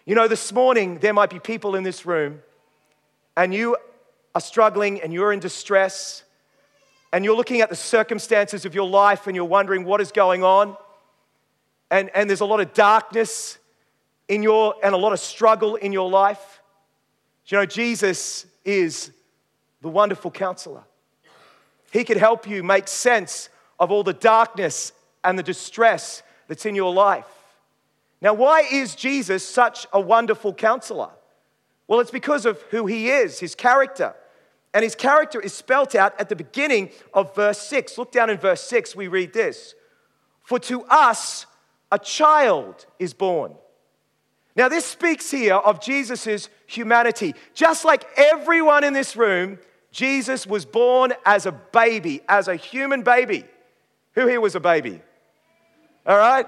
You 0.06 0.16
know, 0.16 0.28
this 0.28 0.52
morning 0.52 0.98
there 0.98 1.14
might 1.14 1.30
be 1.30 1.40
people 1.40 1.76
in 1.76 1.84
this 1.84 2.04
room, 2.08 2.42
and 3.38 3.54
you 3.54 3.78
are 4.34 4.42
struggling 4.42 5.02
and 5.02 5.14
you're 5.14 5.32
in 5.32 5.40
distress, 5.40 6.24
and 7.14 7.24
you're 7.24 7.36
looking 7.36 7.62
at 7.62 7.70
the 7.70 7.76
circumstances 7.76 8.66
of 8.66 8.74
your 8.74 8.90
life 8.90 9.28
and 9.28 9.36
you're 9.36 9.46
wondering 9.46 9.86
what 9.86 10.02
is 10.02 10.12
going 10.12 10.44
on 10.44 10.76
and, 11.92 12.10
and 12.16 12.30
there's 12.30 12.40
a 12.40 12.46
lot 12.46 12.62
of 12.62 12.74
darkness 12.74 13.60
in 14.30 14.42
your, 14.42 14.76
and 14.82 14.96
a 14.96 14.98
lot 14.98 15.12
of 15.12 15.20
struggle 15.20 15.76
in 15.76 15.92
your 15.92 16.10
life. 16.10 16.62
You 17.48 17.58
know, 17.58 17.66
Jesus 17.66 18.46
is 18.64 19.12
the 19.82 19.90
wonderful 19.90 20.32
counselor. 20.32 20.84
He 21.92 22.06
could 22.06 22.16
help 22.16 22.48
you 22.48 22.64
make 22.64 22.88
sense 22.88 23.50
of 23.78 23.92
all 23.92 24.04
the 24.04 24.14
darkness 24.14 24.94
and 25.24 25.38
the 25.38 25.44
distress 25.44 26.24
that's 26.48 26.66
in 26.66 26.76
your 26.76 26.94
life. 26.94 27.26
Now, 28.22 28.34
why 28.34 28.62
is 28.72 28.96
Jesus 28.96 29.48
such 29.48 29.88
a 29.92 30.00
wonderful 30.00 30.54
counselor? 30.54 31.10
Well, 31.88 32.00
it's 32.00 32.12
because 32.12 32.46
of 32.46 32.62
who 32.70 32.86
he 32.86 33.10
is, 33.10 33.40
his 33.40 33.56
character. 33.56 34.16
And 34.74 34.84
his 34.84 34.96
character 34.96 35.42
is 35.42 35.54
spelt 35.54 35.96
out 35.96 36.20
at 36.20 36.30
the 36.30 36.36
beginning 36.36 36.92
of 37.14 37.36
verse 37.36 37.60
6. 37.60 37.98
Look 37.98 38.12
down 38.12 38.30
in 38.30 38.38
verse 38.38 38.62
6, 38.64 38.96
we 38.96 39.08
read 39.08 39.34
this 39.34 39.76
For 40.44 40.60
to 40.60 40.84
us 40.84 41.46
a 41.92 42.00
child 42.00 42.86
is 43.00 43.14
born. 43.14 43.54
Now, 44.56 44.68
this 44.68 44.86
speaks 44.86 45.32
here 45.32 45.56
of 45.56 45.82
Jesus' 45.82 46.50
humanity. 46.68 47.36
Just 47.54 47.86
like 47.86 48.06
everyone 48.18 48.84
in 48.84 48.94
this 48.94 49.16
room, 49.16 49.60
Jesus 49.92 50.46
was 50.46 50.66
born 50.66 51.14
as 51.26 51.46
a 51.46 51.52
baby, 51.52 52.22
as 52.28 52.48
a 52.48 52.56
human 52.56 53.02
baby. 53.02 53.46
Who 54.14 54.28
here 54.28 54.42
was 54.42 54.56
a 54.56 54.60
baby? 54.60 55.02
All 56.06 56.18
right? 56.18 56.48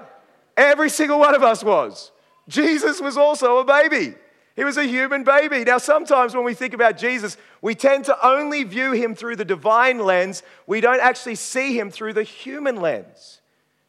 Every 0.56 0.90
single 0.90 1.18
one 1.18 1.34
of 1.34 1.42
us 1.42 1.62
was. 1.64 2.12
Jesus 2.48 3.00
was 3.00 3.16
also 3.16 3.58
a 3.58 3.64
baby. 3.64 4.14
He 4.56 4.64
was 4.64 4.76
a 4.76 4.84
human 4.84 5.24
baby. 5.24 5.64
Now, 5.64 5.78
sometimes 5.78 6.34
when 6.34 6.44
we 6.44 6.54
think 6.54 6.74
about 6.74 6.96
Jesus, 6.96 7.36
we 7.60 7.74
tend 7.74 8.04
to 8.04 8.26
only 8.26 8.62
view 8.62 8.92
him 8.92 9.14
through 9.14 9.36
the 9.36 9.44
divine 9.44 9.98
lens. 9.98 10.42
We 10.66 10.80
don't 10.80 11.00
actually 11.00 11.34
see 11.34 11.76
him 11.76 11.90
through 11.90 12.12
the 12.12 12.22
human 12.22 12.80
lens. 12.80 13.40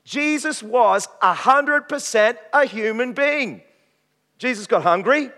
Jesus 0.06 0.64
was 0.64 1.08
100% 1.22 2.38
a 2.54 2.66
human 2.66 3.14
being. 3.14 3.62
Jesus 4.38 4.66
got 4.66 4.84
hungry. 4.84 5.30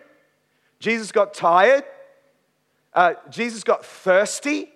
Jesus 0.79 1.11
got 1.11 1.33
tired. 1.33 1.83
Uh, 2.93 3.13
Jesus 3.29 3.63
got 3.63 3.85
thirsty. 3.85 4.69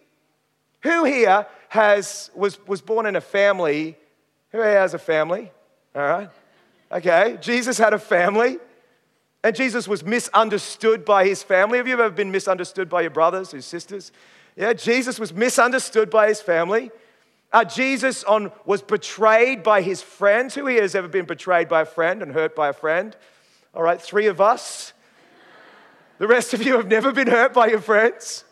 Who 0.84 1.06
here 1.06 1.46
has, 1.70 2.30
was, 2.36 2.60
was 2.68 2.82
born 2.82 3.06
in 3.06 3.16
a 3.16 3.22
family? 3.22 3.98
Who 4.52 4.60
here 4.60 4.80
has 4.80 4.94
a 4.94 5.00
family? 5.00 5.52
All 5.96 6.02
right. 6.02 6.30
Okay. 6.92 7.38
Jesus 7.42 7.78
had 7.78 7.94
a 7.94 8.00
family. 8.00 8.60
And 9.44 9.56
Jesus 9.56 9.88
was 9.88 10.04
misunderstood 10.04 11.04
by 11.04 11.26
his 11.26 11.42
family. 11.42 11.80
Have 11.80 11.88
you 11.88 11.94
ever 11.94 12.10
been 12.12 12.32
misunderstood 12.32 12.90
by 12.90 13.02
your 13.02 13.10
brothers, 13.10 13.54
your 13.54 13.62
sisters? 13.62 14.12
Yeah, 14.56 14.74
Jesus 14.74 15.20
was 15.20 15.34
misunderstood 15.34 16.10
by 16.10 16.28
his 16.28 16.42
family. 16.42 16.92
Uh, 17.52 17.64
Jesus 17.64 18.24
on, 18.24 18.52
was 18.66 18.82
betrayed 18.82 19.64
by 19.64 19.82
his 19.82 20.02
friends. 20.02 20.54
Who 20.54 20.68
here 20.68 20.82
has 20.82 20.94
ever 20.94 21.08
been 21.08 21.26
betrayed 21.26 21.70
by 21.70 21.82
a 21.82 21.86
friend 21.86 22.22
and 22.22 22.32
hurt 22.32 22.56
by 22.56 22.70
a 22.70 22.74
friend? 22.74 23.16
All 23.74 23.82
right, 23.82 24.00
three 24.00 24.28
of 24.28 24.40
us. 24.40 24.94
The 26.20 26.28
rest 26.28 26.54
of 26.54 26.62
you 26.62 26.78
have 26.78 26.88
never 26.88 27.12
been 27.12 27.28
hurt 27.28 27.54
by 27.54 27.68
your 27.68 27.82
friends. 27.82 28.44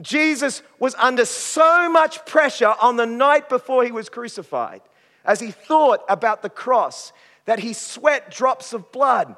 Jesus 0.00 0.62
was 0.78 0.94
under 0.94 1.24
so 1.24 1.90
much 1.90 2.24
pressure 2.24 2.74
on 2.80 2.96
the 2.96 3.06
night 3.06 3.48
before 3.48 3.84
he 3.84 3.92
was 3.92 4.08
crucified 4.08 4.80
as 5.26 5.40
he 5.40 5.50
thought 5.50 6.02
about 6.08 6.40
the 6.40 6.48
cross 6.48 7.12
that 7.44 7.58
he 7.58 7.72
sweat 7.72 8.30
drops 8.30 8.72
of 8.72 8.90
blood. 8.92 9.36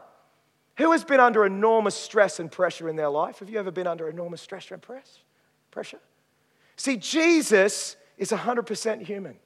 Who 0.76 0.92
has 0.92 1.02
been 1.02 1.18
under 1.18 1.44
enormous 1.44 1.96
stress 1.96 2.38
and 2.38 2.52
pressure 2.52 2.88
in 2.88 2.94
their 2.94 3.08
life? 3.08 3.40
Have 3.40 3.50
you 3.50 3.58
ever 3.58 3.72
been 3.72 3.88
under 3.88 4.08
enormous 4.08 4.40
stress 4.40 4.70
and 4.70 4.80
pressure? 4.80 5.22
Pressure? 5.72 5.98
See, 6.76 6.96
Jesus 6.96 7.96
is 8.16 8.30
100% 8.30 9.02
human. 9.02 9.36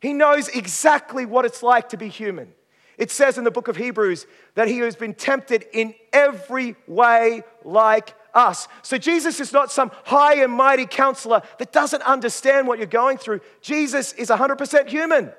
He 0.00 0.12
knows 0.12 0.48
exactly 0.48 1.26
what 1.26 1.44
it's 1.44 1.62
like 1.62 1.90
to 1.90 1.96
be 1.96 2.08
human. 2.08 2.52
It 2.96 3.10
says 3.10 3.38
in 3.38 3.44
the 3.44 3.50
book 3.50 3.68
of 3.68 3.76
Hebrews 3.76 4.26
that 4.54 4.68
he 4.68 4.78
has 4.78 4.96
been 4.96 5.14
tempted 5.14 5.66
in 5.72 5.94
every 6.12 6.76
way 6.86 7.42
like 7.64 8.14
us. 8.32 8.68
So 8.82 8.98
Jesus 8.98 9.40
is 9.40 9.52
not 9.52 9.70
some 9.70 9.90
high 10.04 10.42
and 10.42 10.52
mighty 10.52 10.86
counselor 10.86 11.42
that 11.58 11.72
doesn't 11.72 12.02
understand 12.02 12.68
what 12.68 12.78
you're 12.78 12.86
going 12.86 13.18
through. 13.18 13.40
Jesus 13.60 14.12
is 14.12 14.28
100% 14.28 14.88
human. 14.88 15.32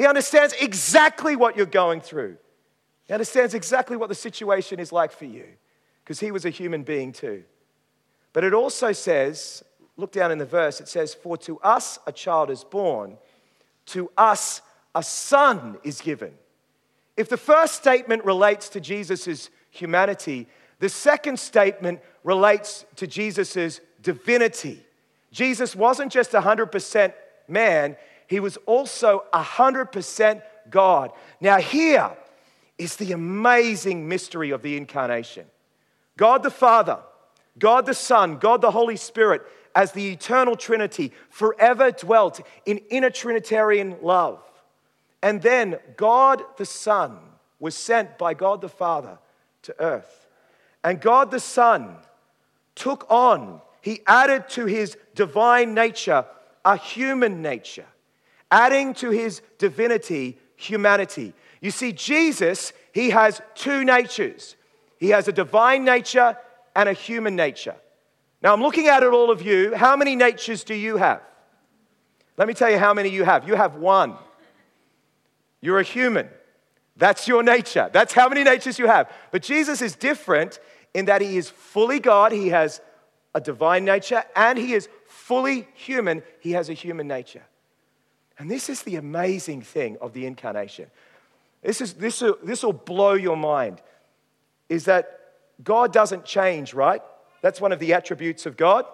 He 0.00 0.06
understands 0.06 0.54
exactly 0.58 1.36
what 1.36 1.58
you're 1.58 1.66
going 1.66 2.00
through. 2.00 2.38
He 3.04 3.12
understands 3.12 3.52
exactly 3.52 3.98
what 3.98 4.08
the 4.08 4.14
situation 4.14 4.80
is 4.80 4.92
like 4.92 5.12
for 5.12 5.26
you 5.26 5.44
because 6.02 6.18
he 6.18 6.30
was 6.30 6.46
a 6.46 6.48
human 6.50 6.84
being 6.84 7.12
too. 7.12 7.44
But 8.32 8.44
it 8.44 8.54
also 8.54 8.92
says 8.92 9.62
Look 10.00 10.12
down 10.12 10.32
in 10.32 10.38
the 10.38 10.46
verse, 10.46 10.80
it 10.80 10.88
says, 10.88 11.12
For 11.12 11.36
to 11.38 11.58
us 11.58 11.98
a 12.06 12.12
child 12.12 12.50
is 12.50 12.64
born, 12.64 13.18
to 13.86 14.10
us 14.16 14.62
a 14.94 15.02
son 15.02 15.76
is 15.84 16.00
given. 16.00 16.32
If 17.18 17.28
the 17.28 17.36
first 17.36 17.74
statement 17.74 18.24
relates 18.24 18.70
to 18.70 18.80
Jesus' 18.80 19.50
humanity, 19.68 20.48
the 20.78 20.88
second 20.88 21.38
statement 21.38 22.00
relates 22.24 22.86
to 22.96 23.06
Jesus' 23.06 23.82
divinity. 24.00 24.82
Jesus 25.32 25.76
wasn't 25.76 26.10
just 26.10 26.32
100% 26.32 27.12
man, 27.46 27.96
he 28.30 28.38
was 28.38 28.56
also 28.58 29.24
100% 29.34 30.42
God. 30.70 31.10
Now, 31.40 31.58
here 31.58 32.12
is 32.78 32.94
the 32.94 33.10
amazing 33.10 34.08
mystery 34.08 34.52
of 34.52 34.62
the 34.62 34.76
incarnation 34.76 35.46
God 36.16 36.44
the 36.44 36.50
Father, 36.50 37.00
God 37.58 37.86
the 37.86 37.94
Son, 37.94 38.38
God 38.38 38.60
the 38.60 38.70
Holy 38.70 38.96
Spirit 38.96 39.42
as 39.74 39.90
the 39.92 40.12
eternal 40.12 40.54
Trinity 40.54 41.12
forever 41.28 41.90
dwelt 41.90 42.40
in 42.64 42.78
inner 42.88 43.10
Trinitarian 43.10 43.96
love. 44.00 44.40
And 45.22 45.42
then 45.42 45.78
God 45.96 46.42
the 46.56 46.66
Son 46.66 47.18
was 47.58 47.74
sent 47.74 48.16
by 48.16 48.34
God 48.34 48.60
the 48.60 48.68
Father 48.68 49.18
to 49.62 49.74
earth. 49.80 50.28
And 50.84 51.00
God 51.00 51.32
the 51.32 51.40
Son 51.40 51.96
took 52.76 53.06
on, 53.10 53.60
he 53.80 54.02
added 54.06 54.48
to 54.50 54.66
his 54.66 54.96
divine 55.16 55.74
nature 55.74 56.24
a 56.64 56.76
human 56.76 57.42
nature, 57.42 57.86
adding 58.50 58.94
to 58.94 59.10
his 59.10 59.42
divinity 59.58 60.38
humanity. 60.56 61.32
You 61.60 61.70
see, 61.70 61.92
Jesus, 61.92 62.72
he 62.92 63.10
has 63.10 63.40
two 63.54 63.84
natures. 63.84 64.56
He 64.98 65.10
has 65.10 65.28
a 65.28 65.32
divine 65.32 65.84
nature 65.84 66.36
and 66.76 66.88
a 66.88 66.92
human 66.92 67.36
nature. 67.36 67.76
Now, 68.42 68.52
I'm 68.52 68.62
looking 68.62 68.88
at 68.88 69.02
it, 69.02 69.12
all 69.12 69.30
of 69.30 69.42
you. 69.42 69.74
How 69.74 69.96
many 69.96 70.16
natures 70.16 70.64
do 70.64 70.74
you 70.74 70.96
have? 70.96 71.22
Let 72.36 72.48
me 72.48 72.54
tell 72.54 72.70
you 72.70 72.78
how 72.78 72.94
many 72.94 73.10
you 73.10 73.24
have. 73.24 73.46
You 73.46 73.54
have 73.54 73.74
one. 73.74 74.16
You're 75.60 75.80
a 75.80 75.84
human. 75.84 76.28
That's 76.96 77.28
your 77.28 77.42
nature. 77.42 77.90
That's 77.92 78.12
how 78.12 78.28
many 78.28 78.44
natures 78.44 78.78
you 78.78 78.86
have. 78.86 79.10
But 79.30 79.42
Jesus 79.42 79.82
is 79.82 79.94
different 79.94 80.58
in 80.94 81.06
that 81.06 81.20
he 81.20 81.36
is 81.36 81.50
fully 81.50 82.00
God, 82.00 82.32
he 82.32 82.48
has 82.48 82.80
a 83.34 83.40
divine 83.40 83.84
nature, 83.84 84.24
and 84.34 84.58
he 84.58 84.72
is 84.72 84.88
fully 85.06 85.68
human, 85.74 86.22
he 86.40 86.52
has 86.52 86.68
a 86.68 86.72
human 86.72 87.06
nature. 87.06 87.42
And 88.40 88.50
this 88.50 88.70
is 88.70 88.82
the 88.84 88.96
amazing 88.96 89.60
thing 89.60 89.98
of 90.00 90.14
the 90.14 90.24
incarnation. 90.24 90.86
This, 91.60 91.82
is, 91.82 91.92
this, 91.92 92.22
will, 92.22 92.38
this 92.42 92.62
will 92.62 92.72
blow 92.72 93.12
your 93.12 93.36
mind. 93.36 93.82
Is 94.70 94.86
that 94.86 95.20
God 95.62 95.92
doesn't 95.92 96.24
change, 96.24 96.72
right? 96.72 97.02
That's 97.42 97.60
one 97.60 97.70
of 97.70 97.78
the 97.78 97.92
attributes 97.92 98.46
of 98.46 98.56
God. 98.56 98.86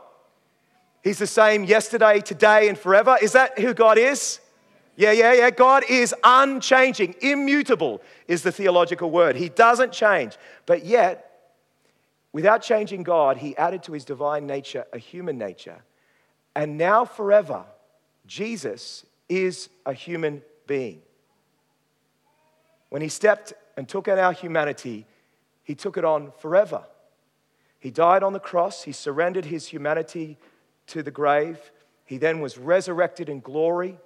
He's 1.05 1.21
the 1.21 1.29
same 1.29 1.62
yesterday, 1.62 2.19
today, 2.19 2.69
and 2.69 2.76
forever. 2.76 3.17
Is 3.23 3.33
that 3.33 3.57
who 3.61 3.73
God 3.73 3.99
is? 3.99 4.41
Yeah, 4.97 5.12
yeah, 5.12 5.33
yeah. 5.33 5.50
God 5.50 5.85
is 5.88 6.12
unchanging, 6.25 7.15
immutable 7.21 8.03
is 8.26 8.43
the 8.43 8.50
theological 8.50 9.12
word. 9.12 9.37
He 9.37 9.49
doesn't 9.49 9.93
change. 9.93 10.37
But 10.65 10.85
yet, 10.85 11.53
without 12.33 12.62
changing 12.62 13.05
God, 13.05 13.37
He 13.37 13.57
added 13.57 13.85
to 13.85 13.93
His 13.93 14.05
divine 14.05 14.49
nature 14.49 14.87
a 14.93 14.99
human 14.99 15.38
nature. 15.38 15.85
And 16.57 16.76
now, 16.76 17.05
forever, 17.05 17.65
Jesus 18.26 19.05
is 19.28 19.68
a 19.85 19.92
human 19.92 20.42
being. 20.66 21.02
When 22.88 23.02
He 23.02 23.09
stepped 23.09 23.52
and 23.76 23.88
took 23.88 24.09
on 24.09 24.18
our 24.18 24.33
humanity, 24.33 25.06
He 25.62 25.75
took 25.75 25.97
it 25.97 26.04
on 26.04 26.33
forever. 26.38 26.85
He 27.78 27.90
died 27.92 28.23
on 28.23 28.33
the 28.33 28.40
cross, 28.40 28.83
he 28.83 28.90
surrendered 28.90 29.45
his 29.45 29.68
humanity 29.68 30.38
to 30.88 31.04
the 31.04 31.12
grave. 31.12 31.71
He 32.04 32.18
then 32.18 32.40
was 32.40 32.59
resurrected 32.59 33.28
in 33.28 33.38
glory. 33.38 33.99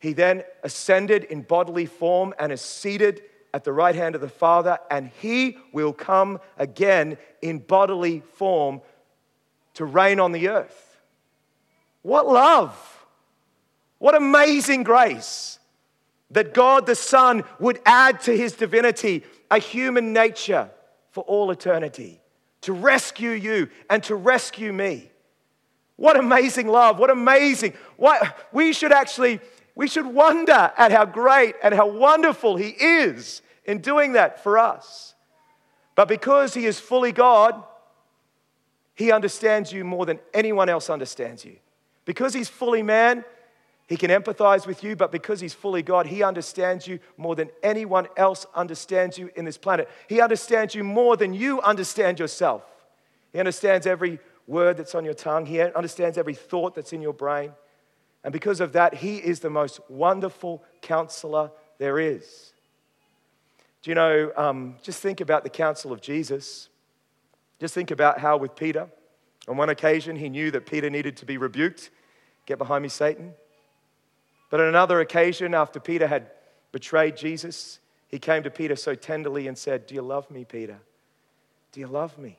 He 0.00 0.12
then 0.12 0.42
ascended 0.62 1.24
in 1.24 1.42
bodily 1.42 1.86
form 1.86 2.34
and 2.38 2.50
is 2.50 2.60
seated 2.60 3.22
at 3.54 3.64
the 3.64 3.72
right 3.72 3.94
hand 3.94 4.14
of 4.14 4.20
the 4.20 4.28
Father, 4.28 4.78
and 4.90 5.10
he 5.20 5.56
will 5.72 5.92
come 5.92 6.40
again 6.58 7.16
in 7.40 7.58
bodily 7.58 8.24
form 8.34 8.80
to 9.74 9.84
reign 9.84 10.18
on 10.18 10.32
the 10.32 10.48
earth. 10.48 10.98
What 12.02 12.26
love! 12.26 12.95
What 13.98 14.14
amazing 14.14 14.82
grace 14.82 15.58
that 16.30 16.54
God 16.54 16.86
the 16.86 16.94
Son 16.94 17.44
would 17.58 17.80
add 17.86 18.20
to 18.22 18.36
his 18.36 18.52
divinity 18.52 19.24
a 19.50 19.58
human 19.58 20.12
nature 20.12 20.70
for 21.12 21.24
all 21.24 21.50
eternity 21.50 22.20
to 22.62 22.72
rescue 22.72 23.30
you 23.30 23.68
and 23.88 24.02
to 24.02 24.16
rescue 24.16 24.72
me. 24.72 25.10
What 25.96 26.18
amazing 26.18 26.68
love. 26.68 26.98
What 26.98 27.10
amazing. 27.10 27.74
What, 27.96 28.48
we 28.52 28.72
should 28.72 28.92
actually, 28.92 29.40
we 29.74 29.88
should 29.88 30.06
wonder 30.06 30.72
at 30.76 30.92
how 30.92 31.04
great 31.04 31.54
and 31.62 31.72
how 31.72 31.88
wonderful 31.88 32.56
he 32.56 32.68
is 32.68 33.40
in 33.64 33.80
doing 33.80 34.12
that 34.12 34.42
for 34.42 34.58
us. 34.58 35.14
But 35.94 36.08
because 36.08 36.54
he 36.54 36.66
is 36.66 36.78
fully 36.78 37.12
God, 37.12 37.62
he 38.94 39.12
understands 39.12 39.72
you 39.72 39.84
more 39.84 40.04
than 40.04 40.18
anyone 40.34 40.68
else 40.68 40.90
understands 40.90 41.44
you. 41.44 41.56
Because 42.04 42.34
he's 42.34 42.48
fully 42.48 42.82
man, 42.82 43.24
he 43.86 43.96
can 43.96 44.10
empathize 44.10 44.66
with 44.66 44.82
you, 44.82 44.96
but 44.96 45.12
because 45.12 45.40
he's 45.40 45.54
fully 45.54 45.82
God, 45.82 46.06
he 46.06 46.22
understands 46.22 46.88
you 46.88 46.98
more 47.16 47.36
than 47.36 47.50
anyone 47.62 48.08
else 48.16 48.44
understands 48.54 49.16
you 49.16 49.30
in 49.36 49.44
this 49.44 49.56
planet. 49.56 49.88
He 50.08 50.20
understands 50.20 50.74
you 50.74 50.82
more 50.82 51.16
than 51.16 51.32
you 51.32 51.60
understand 51.60 52.18
yourself. 52.18 52.62
He 53.32 53.38
understands 53.38 53.86
every 53.86 54.18
word 54.48 54.76
that's 54.76 54.94
on 54.94 55.04
your 55.04 55.14
tongue, 55.14 55.46
he 55.46 55.60
understands 55.60 56.18
every 56.18 56.34
thought 56.34 56.74
that's 56.74 56.92
in 56.92 57.02
your 57.02 57.12
brain. 57.12 57.52
And 58.24 58.32
because 58.32 58.60
of 58.60 58.72
that, 58.72 58.94
he 58.94 59.18
is 59.18 59.38
the 59.38 59.50
most 59.50 59.78
wonderful 59.88 60.64
counselor 60.82 61.52
there 61.78 62.00
is. 62.00 62.52
Do 63.82 63.90
you 63.90 63.94
know, 63.94 64.32
um, 64.36 64.76
just 64.82 65.00
think 65.00 65.20
about 65.20 65.44
the 65.44 65.50
counsel 65.50 65.92
of 65.92 66.00
Jesus. 66.00 66.68
Just 67.60 67.72
think 67.72 67.92
about 67.92 68.18
how, 68.18 68.36
with 68.36 68.56
Peter, 68.56 68.88
on 69.46 69.56
one 69.56 69.68
occasion, 69.68 70.16
he 70.16 70.28
knew 70.28 70.50
that 70.50 70.66
Peter 70.66 70.90
needed 70.90 71.16
to 71.18 71.24
be 71.24 71.38
rebuked. 71.38 71.90
Get 72.46 72.58
behind 72.58 72.82
me, 72.82 72.88
Satan. 72.88 73.32
But 74.50 74.60
on 74.60 74.66
another 74.66 75.00
occasion, 75.00 75.54
after 75.54 75.80
Peter 75.80 76.06
had 76.06 76.30
betrayed 76.72 77.16
Jesus, 77.16 77.80
he 78.08 78.18
came 78.18 78.42
to 78.44 78.50
Peter 78.50 78.76
so 78.76 78.94
tenderly 78.94 79.48
and 79.48 79.58
said, 79.58 79.86
Do 79.86 79.94
you 79.94 80.02
love 80.02 80.30
me, 80.30 80.44
Peter? 80.44 80.78
Do 81.72 81.80
you 81.80 81.86
love 81.86 82.16
me? 82.18 82.38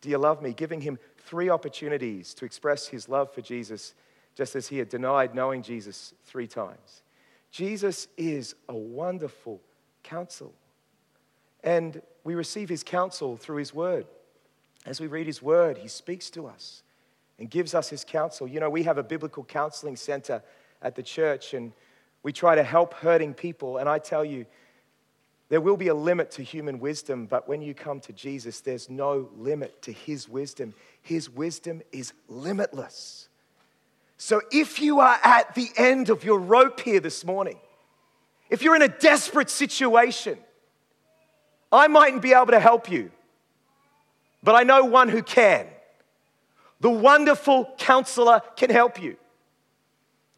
Do 0.00 0.08
you 0.08 0.18
love 0.18 0.42
me? 0.42 0.52
Giving 0.52 0.80
him 0.80 0.98
three 1.18 1.48
opportunities 1.48 2.34
to 2.34 2.44
express 2.44 2.86
his 2.86 3.08
love 3.08 3.32
for 3.32 3.40
Jesus, 3.40 3.94
just 4.34 4.56
as 4.56 4.68
he 4.68 4.78
had 4.78 4.88
denied 4.88 5.34
knowing 5.34 5.62
Jesus 5.62 6.14
three 6.24 6.46
times. 6.46 7.02
Jesus 7.50 8.08
is 8.16 8.54
a 8.68 8.74
wonderful 8.74 9.60
counsel. 10.02 10.52
And 11.62 12.00
we 12.24 12.34
receive 12.34 12.68
his 12.68 12.82
counsel 12.82 13.36
through 13.36 13.56
his 13.56 13.74
word. 13.74 14.06
As 14.86 15.00
we 15.00 15.08
read 15.08 15.26
his 15.26 15.42
word, 15.42 15.78
he 15.78 15.88
speaks 15.88 16.30
to 16.30 16.46
us 16.46 16.82
and 17.38 17.50
gives 17.50 17.74
us 17.74 17.90
his 17.90 18.04
counsel. 18.04 18.46
You 18.46 18.60
know, 18.60 18.70
we 18.70 18.84
have 18.84 18.98
a 18.98 19.02
biblical 19.02 19.44
counseling 19.44 19.96
center 19.96 20.42
at 20.82 20.94
the 20.94 21.02
church, 21.02 21.54
and 21.54 21.72
we 22.22 22.32
try 22.32 22.54
to 22.54 22.62
help 22.62 22.94
hurting 22.94 23.34
people. 23.34 23.78
And 23.78 23.88
I 23.88 23.98
tell 23.98 24.24
you, 24.24 24.46
there 25.48 25.60
will 25.60 25.76
be 25.76 25.88
a 25.88 25.94
limit 25.94 26.30
to 26.32 26.42
human 26.42 26.78
wisdom, 26.78 27.26
but 27.26 27.48
when 27.48 27.60
you 27.60 27.74
come 27.74 28.00
to 28.00 28.12
Jesus, 28.12 28.60
there's 28.60 28.88
no 28.88 29.28
limit 29.36 29.82
to 29.82 29.92
his 29.92 30.28
wisdom. 30.28 30.74
His 31.02 31.28
wisdom 31.28 31.82
is 31.90 32.12
limitless. 32.28 33.28
So 34.16 34.42
if 34.52 34.80
you 34.80 35.00
are 35.00 35.18
at 35.24 35.54
the 35.54 35.68
end 35.76 36.08
of 36.08 36.24
your 36.24 36.38
rope 36.38 36.80
here 36.80 37.00
this 37.00 37.24
morning, 37.24 37.58
if 38.48 38.62
you're 38.62 38.76
in 38.76 38.82
a 38.82 38.88
desperate 38.88 39.50
situation, 39.50 40.38
I 41.72 41.88
mightn't 41.88 42.22
be 42.22 42.32
able 42.32 42.48
to 42.48 42.60
help 42.60 42.90
you, 42.90 43.10
but 44.42 44.54
I 44.54 44.62
know 44.62 44.84
one 44.84 45.08
who 45.08 45.22
can. 45.22 45.66
The 46.80 46.90
wonderful 46.90 47.74
counselor 47.76 48.40
can 48.56 48.70
help 48.70 49.02
you. 49.02 49.16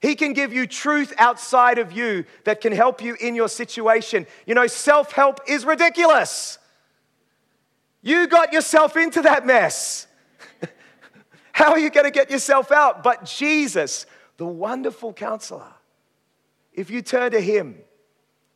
He 0.02 0.16
can 0.16 0.32
give 0.32 0.52
you 0.52 0.66
truth 0.66 1.14
outside 1.16 1.78
of 1.78 1.92
you 1.92 2.24
that 2.42 2.60
can 2.60 2.72
help 2.72 3.00
you 3.00 3.16
in 3.20 3.36
your 3.36 3.48
situation. 3.48 4.26
You 4.46 4.54
know, 4.54 4.66
self 4.66 5.12
help 5.12 5.40
is 5.46 5.64
ridiculous. 5.64 6.58
You 8.02 8.26
got 8.26 8.52
yourself 8.52 8.96
into 8.96 9.22
that 9.22 9.46
mess. 9.46 10.08
How 11.52 11.70
are 11.70 11.78
you 11.78 11.88
going 11.88 12.04
to 12.04 12.10
get 12.10 12.32
yourself 12.32 12.72
out? 12.72 13.04
But 13.04 13.24
Jesus, 13.24 14.06
the 14.38 14.46
wonderful 14.46 15.12
counselor, 15.12 15.72
if 16.72 16.90
you 16.90 17.00
turn 17.00 17.30
to 17.30 17.40
him, 17.40 17.76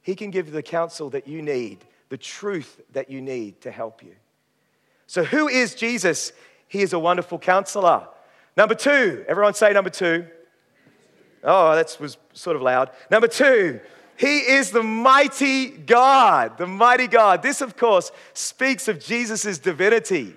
he 0.03 0.17
can 0.17 0.33
give 0.33 0.49
you 0.49 0.53
the 0.53 0.65
counsel 0.65 1.11
that 1.11 1.29
you 1.29 1.43
need 1.43 1.79
the 2.09 2.17
truth 2.17 2.81
that 2.93 3.11
you 3.11 3.21
need 3.21 3.61
to 3.63 3.71
help 3.71 4.03
you. 4.03 4.15
So, 5.07 5.25
who 5.25 5.49
is 5.49 5.75
Jesus? 5.75 6.33
He 6.69 6.83
is 6.83 6.93
a 6.93 6.99
wonderful 6.99 7.39
counselor. 7.39 8.09
Number 8.57 8.75
two, 8.75 9.25
everyone 9.29 9.55
say 9.55 9.73
number 9.73 9.91
two. 9.91 10.27
Oh, 11.45 11.75
that 11.75 11.97
was 12.01 12.19
sort 12.33 12.57
of 12.57 12.63
loud. 12.63 12.91
Number 13.11 13.29
two, 13.29 13.81
he 14.17 14.39
is 14.39 14.71
the 14.71 14.83
mighty 14.83 15.69
God, 15.69 16.59
the 16.59 16.67
mighty 16.67 17.07
God. 17.07 17.43
This, 17.43 17.61
of 17.61 17.77
course, 17.77 18.11
speaks 18.33 18.89
of 18.89 18.99
Jesus' 18.99 19.59
divinity. 19.59 20.35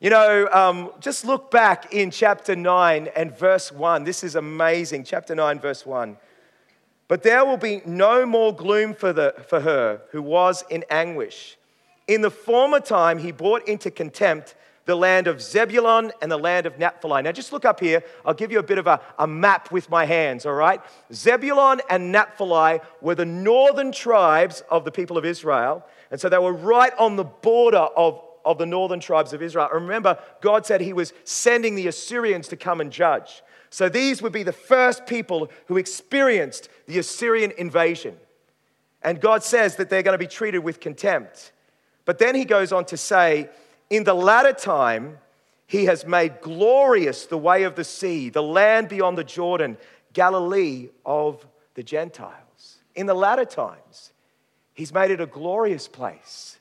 You 0.00 0.10
know, 0.10 0.48
um, 0.52 0.90
just 1.00 1.24
look 1.24 1.50
back 1.50 1.92
in 1.92 2.10
chapter 2.10 2.54
9 2.54 3.08
and 3.16 3.36
verse 3.36 3.72
1. 3.72 4.04
This 4.04 4.22
is 4.22 4.36
amazing. 4.36 5.04
Chapter 5.04 5.34
9, 5.34 5.60
verse 5.60 5.86
1. 5.86 6.16
But 7.08 7.22
there 7.22 7.44
will 7.44 7.56
be 7.56 7.82
no 7.84 8.24
more 8.24 8.54
gloom 8.54 8.94
for, 8.94 9.12
the, 9.12 9.34
for 9.48 9.60
her 9.60 10.02
who 10.10 10.22
was 10.22 10.64
in 10.70 10.84
anguish. 10.90 11.56
In 12.06 12.20
the 12.20 12.30
former 12.30 12.80
time, 12.80 13.18
he 13.18 13.32
brought 13.32 13.66
into 13.66 13.90
contempt 13.90 14.54
the 14.86 14.94
land 14.94 15.26
of 15.26 15.40
Zebulun 15.40 16.12
and 16.20 16.30
the 16.30 16.38
land 16.38 16.66
of 16.66 16.78
Naphtali. 16.78 17.22
Now, 17.22 17.32
just 17.32 17.52
look 17.52 17.64
up 17.64 17.80
here. 17.80 18.02
I'll 18.24 18.34
give 18.34 18.52
you 18.52 18.58
a 18.58 18.62
bit 18.62 18.78
of 18.78 18.86
a, 18.86 19.00
a 19.18 19.26
map 19.26 19.72
with 19.72 19.88
my 19.88 20.04
hands, 20.04 20.44
all 20.44 20.54
right? 20.54 20.80
Zebulun 21.12 21.80
and 21.88 22.12
Naphtali 22.12 22.80
were 23.00 23.14
the 23.14 23.24
northern 23.24 23.92
tribes 23.92 24.62
of 24.70 24.84
the 24.84 24.90
people 24.90 25.16
of 25.16 25.24
Israel. 25.24 25.84
And 26.10 26.20
so 26.20 26.28
they 26.28 26.38
were 26.38 26.52
right 26.52 26.92
on 26.98 27.16
the 27.16 27.24
border 27.24 27.78
of, 27.78 28.20
of 28.44 28.58
the 28.58 28.66
northern 28.66 29.00
tribes 29.00 29.32
of 29.32 29.42
Israel. 29.42 29.68
And 29.72 29.82
remember, 29.82 30.18
God 30.40 30.66
said 30.66 30.80
he 30.80 30.92
was 30.92 31.12
sending 31.24 31.74
the 31.74 31.88
Assyrians 31.88 32.48
to 32.48 32.56
come 32.56 32.80
and 32.80 32.92
judge. 32.92 33.42
So 33.70 33.88
these 33.88 34.22
would 34.22 34.32
be 34.32 34.44
the 34.44 34.52
first 34.52 35.06
people 35.06 35.50
who 35.66 35.78
experienced 35.78 36.68
the 36.86 36.98
Assyrian 36.98 37.52
invasion. 37.56 38.16
And 39.02 39.20
God 39.20 39.42
says 39.42 39.76
that 39.76 39.90
they're 39.90 40.02
going 40.02 40.14
to 40.14 40.18
be 40.18 40.26
treated 40.26 40.60
with 40.60 40.78
contempt. 40.78 41.52
But 42.04 42.18
then 42.18 42.34
he 42.34 42.44
goes 42.44 42.72
on 42.72 42.84
to 42.86 42.96
say, 42.96 43.48
in 43.90 44.04
the 44.04 44.14
latter 44.14 44.52
time, 44.52 45.18
he 45.66 45.86
has 45.86 46.06
made 46.06 46.40
glorious 46.40 47.26
the 47.26 47.38
way 47.38 47.64
of 47.64 47.74
the 47.74 47.84
sea, 47.84 48.28
the 48.28 48.42
land 48.42 48.88
beyond 48.88 49.18
the 49.18 49.24
Jordan, 49.24 49.76
Galilee 50.12 50.88
of 51.04 51.46
the 51.74 51.82
Gentiles. 51.82 52.78
In 52.94 53.06
the 53.06 53.14
latter 53.14 53.44
times, 53.44 54.12
he's 54.72 54.92
made 54.92 55.10
it 55.10 55.20
a 55.20 55.26
glorious 55.26 55.88
place. 55.88 56.58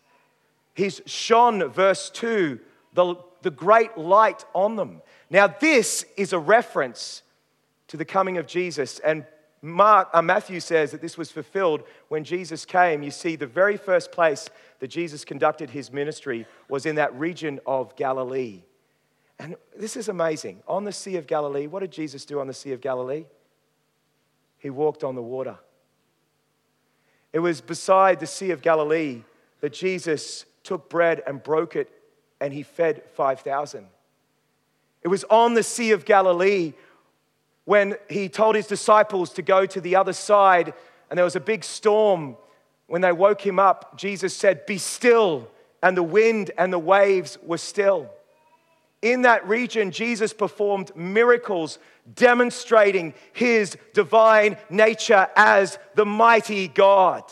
He's 0.74 1.02
shone, 1.06 1.70
verse 1.70 2.10
2, 2.10 2.60
the, 2.94 3.16
the 3.42 3.52
great 3.52 3.98
light 3.98 4.46
on 4.54 4.76
them. 4.76 5.02
Now, 5.30 5.48
this 5.48 6.06
is 6.18 6.34
a 6.34 6.40
reference 6.40 7.22
to 7.88 7.98
the 7.98 8.06
coming 8.06 8.38
of 8.38 8.48
Jesus. 8.48 9.00
And 9.00 9.26
Mark, 9.66 10.10
uh, 10.12 10.22
Matthew 10.22 10.60
says 10.60 10.92
that 10.92 11.02
this 11.02 11.18
was 11.18 11.32
fulfilled 11.32 11.84
when 12.10 12.26
Jesus 12.26 12.66
came. 12.66 13.02
You 13.02 13.12
see, 13.12 13.38
the 13.38 13.48
very 13.48 13.78
first 13.78 14.12
place 14.12 14.50
that 14.80 14.90
Jesus 14.90 15.24
conducted 15.24 15.70
his 15.70 15.92
ministry 15.92 16.46
was 16.68 16.86
in 16.86 16.96
that 16.96 17.18
region 17.18 17.62
of 17.66 17.96
Galilee. 17.96 18.64
And 19.40 19.56
this 19.74 19.96
is 19.96 20.10
amazing. 20.10 20.62
On 20.68 20.84
the 20.84 20.92
Sea 20.92 21.16
of 21.16 21.28
Galilee, 21.28 21.68
what 21.68 21.80
did 21.80 21.92
Jesus 21.94 22.26
do 22.26 22.42
on 22.42 22.48
the 22.48 22.54
Sea 22.54 22.74
of 22.74 22.82
Galilee? 22.82 23.24
He 24.58 24.70
walked 24.70 25.02
on 25.02 25.16
the 25.16 25.22
water. 25.22 25.58
It 27.32 27.40
was 27.40 27.62
beside 27.62 28.20
the 28.20 28.28
Sea 28.28 28.52
of 28.52 28.62
Galilee 28.62 29.22
that 29.62 29.72
Jesus 29.72 30.44
took 30.64 30.90
bread 30.90 31.24
and 31.26 31.42
broke 31.42 31.78
it 31.78 31.90
and 32.42 32.54
he 32.54 32.64
fed 32.64 33.02
5,000. 33.14 33.88
It 35.04 35.08
was 35.08 35.24
on 35.30 35.54
the 35.54 35.64
Sea 35.64 35.92
of 35.92 36.04
Galilee 36.04 36.74
when 37.66 37.96
he 38.10 38.30
told 38.30 38.56
his 38.56 38.68
disciples 38.68 39.32
to 39.34 39.42
go 39.42 39.66
to 39.66 39.82
the 39.82 39.96
other 39.96 40.14
side, 40.14 40.74
and 41.10 41.18
there 41.18 41.24
was 41.24 41.36
a 41.36 41.42
big 41.42 41.64
storm. 41.64 42.36
When 42.88 43.02
they 43.02 43.12
woke 43.12 43.46
him 43.46 43.60
up, 43.60 43.98
Jesus 43.98 44.36
said, 44.36 44.66
Be 44.66 44.78
still, 44.78 45.48
and 45.82 45.96
the 45.96 46.04
wind 46.04 46.52
and 46.58 46.72
the 46.72 46.80
waves 46.80 47.38
were 47.44 47.58
still. 47.58 48.10
In 49.02 49.24
that 49.24 49.48
region, 49.48 49.92
Jesus 49.92 50.34
performed 50.34 50.96
miracles 50.96 51.78
demonstrating 52.16 53.14
his 53.34 53.78
divine 53.94 54.58
nature 54.70 55.28
as 55.36 55.78
the 55.96 56.06
mighty 56.06 56.68
God. 56.68 57.24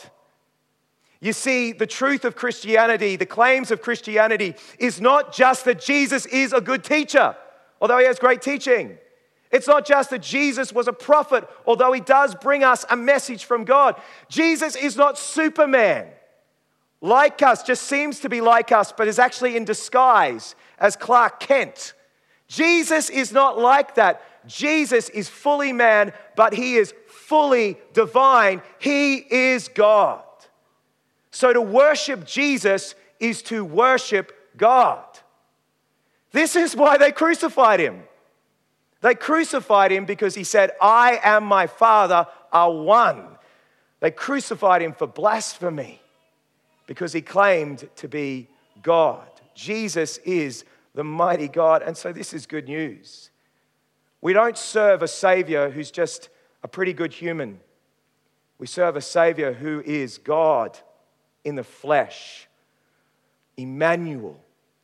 You 1.20 1.32
see, 1.32 1.72
the 1.72 1.86
truth 1.86 2.24
of 2.24 2.34
Christianity, 2.34 3.16
the 3.16 3.26
claims 3.26 3.70
of 3.70 3.80
Christianity, 3.80 4.54
is 4.78 5.00
not 5.00 5.32
just 5.32 5.64
that 5.66 5.80
Jesus 5.80 6.26
is 6.26 6.52
a 6.52 6.60
good 6.60 6.84
teacher 6.84 7.36
although 7.82 7.98
he 7.98 8.06
has 8.06 8.18
great 8.20 8.40
teaching. 8.40 8.96
It's 9.52 9.66
not 9.66 9.86
just 9.86 10.10
that 10.10 10.22
Jesus 10.22 10.72
was 10.72 10.88
a 10.88 10.92
prophet, 10.94 11.46
although 11.66 11.92
he 11.92 12.00
does 12.00 12.34
bring 12.34 12.64
us 12.64 12.86
a 12.88 12.96
message 12.96 13.44
from 13.44 13.64
God. 13.64 14.00
Jesus 14.28 14.74
is 14.74 14.96
not 14.96 15.18
Superman, 15.18 16.08
like 17.02 17.42
us, 17.42 17.62
just 17.62 17.82
seems 17.82 18.20
to 18.20 18.30
be 18.30 18.40
like 18.40 18.72
us, 18.72 18.92
but 18.92 19.08
is 19.08 19.18
actually 19.18 19.56
in 19.56 19.66
disguise 19.66 20.54
as 20.78 20.96
Clark 20.96 21.38
Kent. 21.38 21.92
Jesus 22.48 23.10
is 23.10 23.30
not 23.30 23.58
like 23.58 23.96
that. 23.96 24.22
Jesus 24.46 25.08
is 25.10 25.28
fully 25.28 25.72
man, 25.72 26.12
but 26.34 26.54
he 26.54 26.76
is 26.76 26.94
fully 27.06 27.76
divine. 27.92 28.62
He 28.78 29.16
is 29.16 29.68
God. 29.68 30.22
So 31.30 31.52
to 31.52 31.60
worship 31.60 32.24
Jesus 32.24 32.94
is 33.20 33.42
to 33.42 33.64
worship 33.64 34.32
God. 34.56 35.04
This 36.32 36.56
is 36.56 36.74
why 36.74 36.96
they 36.96 37.12
crucified 37.12 37.80
him. 37.80 38.02
They 39.02 39.14
crucified 39.14 39.90
him 39.90 40.06
because 40.06 40.34
he 40.34 40.44
said, 40.44 40.70
I 40.80 41.20
and 41.24 41.44
my 41.44 41.66
Father 41.66 42.26
are 42.52 42.72
one. 42.72 43.24
They 44.00 44.10
crucified 44.10 44.80
him 44.80 44.94
for 44.94 45.06
blasphemy 45.06 46.00
because 46.86 47.12
he 47.12 47.20
claimed 47.20 47.88
to 47.96 48.08
be 48.08 48.48
God. 48.82 49.28
Jesus 49.54 50.18
is 50.18 50.64
the 50.94 51.04
mighty 51.04 51.48
God. 51.48 51.82
And 51.82 51.96
so 51.96 52.12
this 52.12 52.32
is 52.32 52.46
good 52.46 52.68
news. 52.68 53.30
We 54.20 54.32
don't 54.32 54.56
serve 54.56 55.02
a 55.02 55.08
Savior 55.08 55.70
who's 55.70 55.90
just 55.90 56.28
a 56.62 56.68
pretty 56.68 56.92
good 56.92 57.12
human. 57.12 57.60
We 58.58 58.66
serve 58.68 58.96
a 58.96 59.00
Savior 59.00 59.52
who 59.52 59.82
is 59.84 60.18
God 60.18 60.78
in 61.44 61.56
the 61.56 61.64
flesh, 61.64 62.46
Emmanuel, 63.56 64.40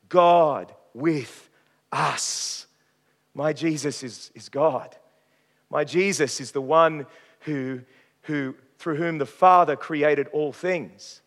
God 0.09 0.75
with 0.93 1.49
us. 1.93 2.68
My 3.35 3.53
Jesus 3.53 4.03
is, 4.03 4.31
is 4.35 4.49
God. 4.49 4.97
My 5.71 5.85
Jesus 5.85 6.41
is 6.41 6.53
the 6.53 6.61
one 6.61 7.07
who, 7.41 7.81
who, 8.23 8.55
through 8.79 8.97
whom 8.97 9.19
the 9.19 9.27
Father 9.27 9.77
created 9.77 10.29
all 10.29 10.53
things. 10.53 11.21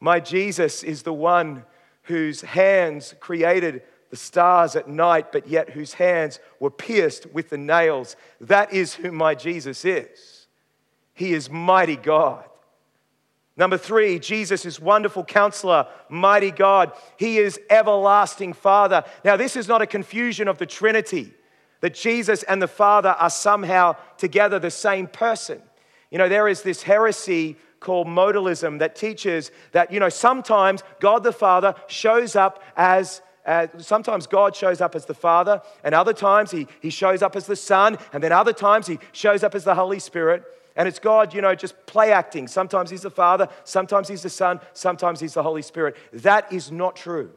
My 0.00 0.20
Jesus 0.20 0.82
is 0.82 1.02
the 1.02 1.12
one 1.12 1.64
whose 2.02 2.40
hands 2.40 3.14
created 3.20 3.82
the 4.10 4.16
stars 4.16 4.76
at 4.76 4.88
night, 4.88 5.32
but 5.32 5.48
yet 5.48 5.70
whose 5.70 5.94
hands 5.94 6.38
were 6.60 6.70
pierced 6.70 7.26
with 7.32 7.48
the 7.48 7.58
nails. 7.58 8.16
That 8.40 8.72
is 8.72 8.94
who 8.94 9.10
my 9.10 9.34
Jesus 9.34 9.84
is. 9.84 10.46
He 11.14 11.32
is 11.32 11.48
mighty 11.48 11.96
God. 11.96 12.44
Number 13.56 13.76
three, 13.76 14.18
Jesus 14.18 14.64
is 14.64 14.80
wonderful 14.80 15.24
counselor, 15.24 15.86
mighty 16.08 16.50
God. 16.50 16.92
He 17.18 17.38
is 17.38 17.60
everlasting 17.68 18.54
Father. 18.54 19.04
Now, 19.24 19.36
this 19.36 19.56
is 19.56 19.68
not 19.68 19.82
a 19.82 19.86
confusion 19.86 20.48
of 20.48 20.58
the 20.58 20.66
Trinity, 20.66 21.34
that 21.80 21.94
Jesus 21.94 22.42
and 22.44 22.62
the 22.62 22.68
Father 22.68 23.10
are 23.10 23.28
somehow 23.28 23.96
together 24.16 24.58
the 24.58 24.70
same 24.70 25.06
person. 25.06 25.60
You 26.10 26.18
know, 26.18 26.28
there 26.28 26.48
is 26.48 26.62
this 26.62 26.82
heresy 26.82 27.56
called 27.80 28.06
modalism 28.06 28.78
that 28.78 28.96
teaches 28.96 29.50
that, 29.72 29.92
you 29.92 30.00
know, 30.00 30.08
sometimes 30.08 30.82
God 31.00 31.22
the 31.22 31.32
Father 31.32 31.74
shows 31.88 32.36
up 32.36 32.62
as 32.76 33.20
uh, 33.44 33.66
sometimes 33.78 34.28
God 34.28 34.54
shows 34.54 34.80
up 34.80 34.94
as 34.94 35.06
the 35.06 35.14
Father, 35.14 35.60
and 35.82 35.96
other 35.96 36.12
times 36.12 36.52
he, 36.52 36.68
he 36.80 36.90
shows 36.90 37.22
up 37.22 37.34
as 37.34 37.46
the 37.46 37.56
Son, 37.56 37.98
and 38.12 38.22
then 38.22 38.30
other 38.30 38.52
times 38.52 38.86
he 38.86 39.00
shows 39.10 39.42
up 39.42 39.56
as 39.56 39.64
the 39.64 39.74
Holy 39.74 39.98
Spirit. 39.98 40.44
And 40.76 40.88
it's 40.88 40.98
God, 40.98 41.34
you 41.34 41.42
know, 41.42 41.54
just 41.54 41.86
play 41.86 42.12
acting. 42.12 42.48
Sometimes 42.48 42.90
he's 42.90 43.02
the 43.02 43.10
Father, 43.10 43.48
sometimes 43.64 44.08
he's 44.08 44.22
the 44.22 44.30
Son, 44.30 44.60
sometimes 44.72 45.20
he's 45.20 45.34
the 45.34 45.42
Holy 45.42 45.62
Spirit. 45.62 45.96
That 46.12 46.52
is 46.52 46.72
not 46.72 46.96
true. 46.96 47.30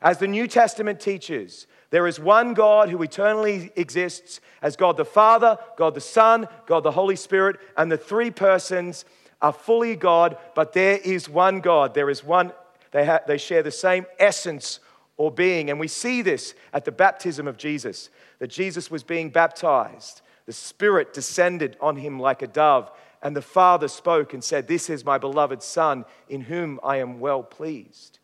As 0.00 0.18
the 0.18 0.28
New 0.28 0.46
Testament 0.46 1.00
teaches, 1.00 1.66
there 1.90 2.06
is 2.06 2.20
one 2.20 2.54
God 2.54 2.90
who 2.90 3.02
eternally 3.02 3.70
exists 3.76 4.40
as 4.60 4.76
God 4.76 4.96
the 4.96 5.04
Father, 5.04 5.58
God 5.76 5.94
the 5.94 6.00
Son, 6.00 6.48
God 6.66 6.82
the 6.82 6.90
Holy 6.90 7.16
Spirit, 7.16 7.56
and 7.76 7.90
the 7.90 7.96
three 7.96 8.30
persons 8.30 9.04
are 9.40 9.52
fully 9.52 9.96
God, 9.96 10.36
but 10.54 10.72
there 10.72 10.98
is 10.98 11.28
one 11.28 11.60
God. 11.60 11.94
There 11.94 12.10
is 12.10 12.24
one, 12.24 12.52
they, 12.90 13.04
ha- 13.04 13.20
they 13.26 13.38
share 13.38 13.62
the 13.62 13.70
same 13.70 14.06
essence 14.18 14.80
or 15.16 15.30
being. 15.30 15.70
And 15.70 15.80
we 15.80 15.88
see 15.88 16.22
this 16.22 16.54
at 16.72 16.84
the 16.84 16.92
baptism 16.92 17.46
of 17.46 17.56
Jesus, 17.56 18.10
that 18.38 18.48
Jesus 18.48 18.90
was 18.90 19.02
being 19.02 19.30
baptized. 19.30 20.22
The 20.46 20.52
Spirit 20.52 21.12
descended 21.12 21.76
on 21.80 21.96
him 21.96 22.18
like 22.18 22.42
a 22.42 22.46
dove, 22.46 22.90
and 23.22 23.34
the 23.34 23.42
Father 23.42 23.88
spoke 23.88 24.32
and 24.32 24.42
said, 24.42 24.68
This 24.68 24.88
is 24.88 25.04
my 25.04 25.18
beloved 25.18 25.62
Son, 25.62 26.04
in 26.28 26.42
whom 26.42 26.78
I 26.82 26.98
am 26.98 27.20
well 27.20 27.42
pleased. 27.42 28.20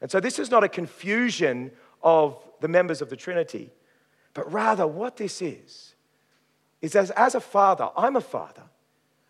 And 0.00 0.10
so 0.10 0.18
this 0.18 0.38
is 0.38 0.50
not 0.50 0.64
a 0.64 0.68
confusion 0.68 1.70
of 2.02 2.36
the 2.60 2.68
members 2.68 3.00
of 3.00 3.10
the 3.10 3.16
Trinity, 3.16 3.70
but 4.34 4.50
rather 4.52 4.86
what 4.86 5.16
this 5.16 5.40
is, 5.40 5.94
is 6.82 6.96
as, 6.96 7.10
as 7.12 7.34
a 7.34 7.40
father, 7.40 7.90
I'm 7.96 8.16
a 8.16 8.20
father. 8.20 8.62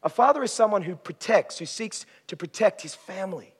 A 0.03 0.09
father 0.09 0.43
is 0.43 0.53
someone 0.53 0.83
who 0.83 0.97
protects, 0.97 1.59
who 1.59 1.67
seeks 1.67 2.07
to 2.29 2.37
protect 2.37 2.81
his 2.81 2.95
family. 2.95 3.53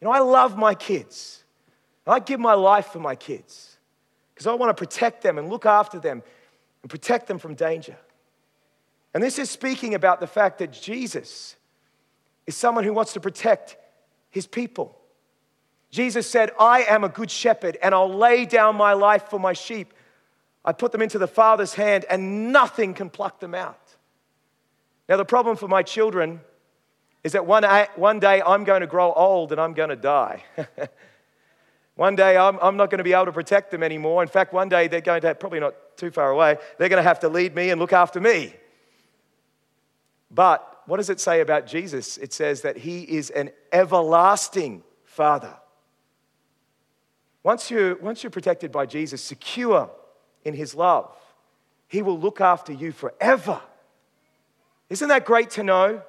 You 0.00 0.06
know, 0.06 0.12
I 0.12 0.20
love 0.20 0.56
my 0.56 0.74
kids. 0.74 1.42
I 2.06 2.20
give 2.20 2.38
my 2.38 2.54
life 2.54 2.86
for 2.86 3.00
my 3.00 3.16
kids 3.16 3.78
because 4.32 4.46
I 4.46 4.54
want 4.54 4.70
to 4.70 4.80
protect 4.80 5.22
them 5.22 5.38
and 5.38 5.48
look 5.48 5.66
after 5.66 5.98
them 5.98 6.22
and 6.86 6.90
protect 6.92 7.26
them 7.26 7.36
from 7.36 7.56
danger. 7.56 7.96
And 9.12 9.20
this 9.20 9.40
is 9.40 9.50
speaking 9.50 9.96
about 9.96 10.20
the 10.20 10.26
fact 10.28 10.60
that 10.60 10.72
Jesus 10.72 11.56
is 12.46 12.54
someone 12.54 12.84
who 12.84 12.92
wants 12.92 13.14
to 13.14 13.20
protect 13.20 13.76
his 14.30 14.46
people. 14.46 14.96
Jesus 15.90 16.30
said, 16.30 16.52
I 16.60 16.82
am 16.82 17.02
a 17.02 17.08
good 17.08 17.28
shepherd 17.28 17.76
and 17.82 17.92
I'll 17.92 18.14
lay 18.14 18.44
down 18.46 18.76
my 18.76 18.92
life 18.92 19.24
for 19.28 19.40
my 19.40 19.52
sheep. 19.52 19.94
I 20.64 20.70
put 20.70 20.92
them 20.92 21.02
into 21.02 21.18
the 21.18 21.26
Father's 21.26 21.74
hand 21.74 22.04
and 22.08 22.52
nothing 22.52 22.94
can 22.94 23.10
pluck 23.10 23.40
them 23.40 23.56
out. 23.56 23.96
Now, 25.08 25.16
the 25.16 25.24
problem 25.24 25.56
for 25.56 25.66
my 25.66 25.82
children 25.82 26.40
is 27.24 27.32
that 27.32 27.46
one, 27.46 27.64
one 27.96 28.20
day 28.20 28.42
I'm 28.46 28.62
going 28.62 28.82
to 28.82 28.86
grow 28.86 29.12
old 29.12 29.50
and 29.50 29.60
I'm 29.60 29.74
going 29.74 29.90
to 29.90 29.96
die. 29.96 30.44
one 31.96 32.14
day 32.14 32.36
I'm, 32.36 32.58
I'm 32.60 32.76
not 32.76 32.90
going 32.90 32.98
to 32.98 33.04
be 33.04 33.14
able 33.14 33.26
to 33.26 33.32
protect 33.32 33.70
them 33.70 33.82
anymore. 33.82 34.22
In 34.22 34.28
fact, 34.28 34.52
one 34.52 34.68
day 34.68 34.86
they're 34.86 35.00
going 35.00 35.22
to, 35.22 35.34
probably 35.34 35.60
not 35.60 35.74
too 35.96 36.10
far 36.10 36.30
away, 36.30 36.58
they're 36.78 36.90
going 36.90 37.02
to 37.02 37.08
have 37.08 37.20
to 37.20 37.28
lead 37.28 37.54
me 37.54 37.70
and 37.70 37.80
look 37.80 37.92
after 37.92 38.20
me. 38.20 38.54
But 40.30 40.82
what 40.86 40.98
does 40.98 41.10
it 41.10 41.20
say 41.20 41.40
about 41.40 41.66
Jesus? 41.66 42.18
It 42.18 42.32
says 42.32 42.62
that 42.62 42.76
he 42.76 43.02
is 43.02 43.30
an 43.30 43.50
everlasting 43.72 44.82
Father. 45.04 45.54
Once 47.42 47.70
you're, 47.70 47.96
once 47.96 48.22
you're 48.22 48.30
protected 48.30 48.70
by 48.70 48.84
Jesus, 48.84 49.22
secure 49.22 49.90
in 50.44 50.52
his 50.52 50.74
love, 50.74 51.10
he 51.88 52.02
will 52.02 52.18
look 52.18 52.40
after 52.40 52.72
you 52.72 52.92
forever. 52.92 53.60
Isn't 54.90 55.08
that 55.08 55.24
great 55.24 55.50
to 55.50 55.62
know? 55.62 56.02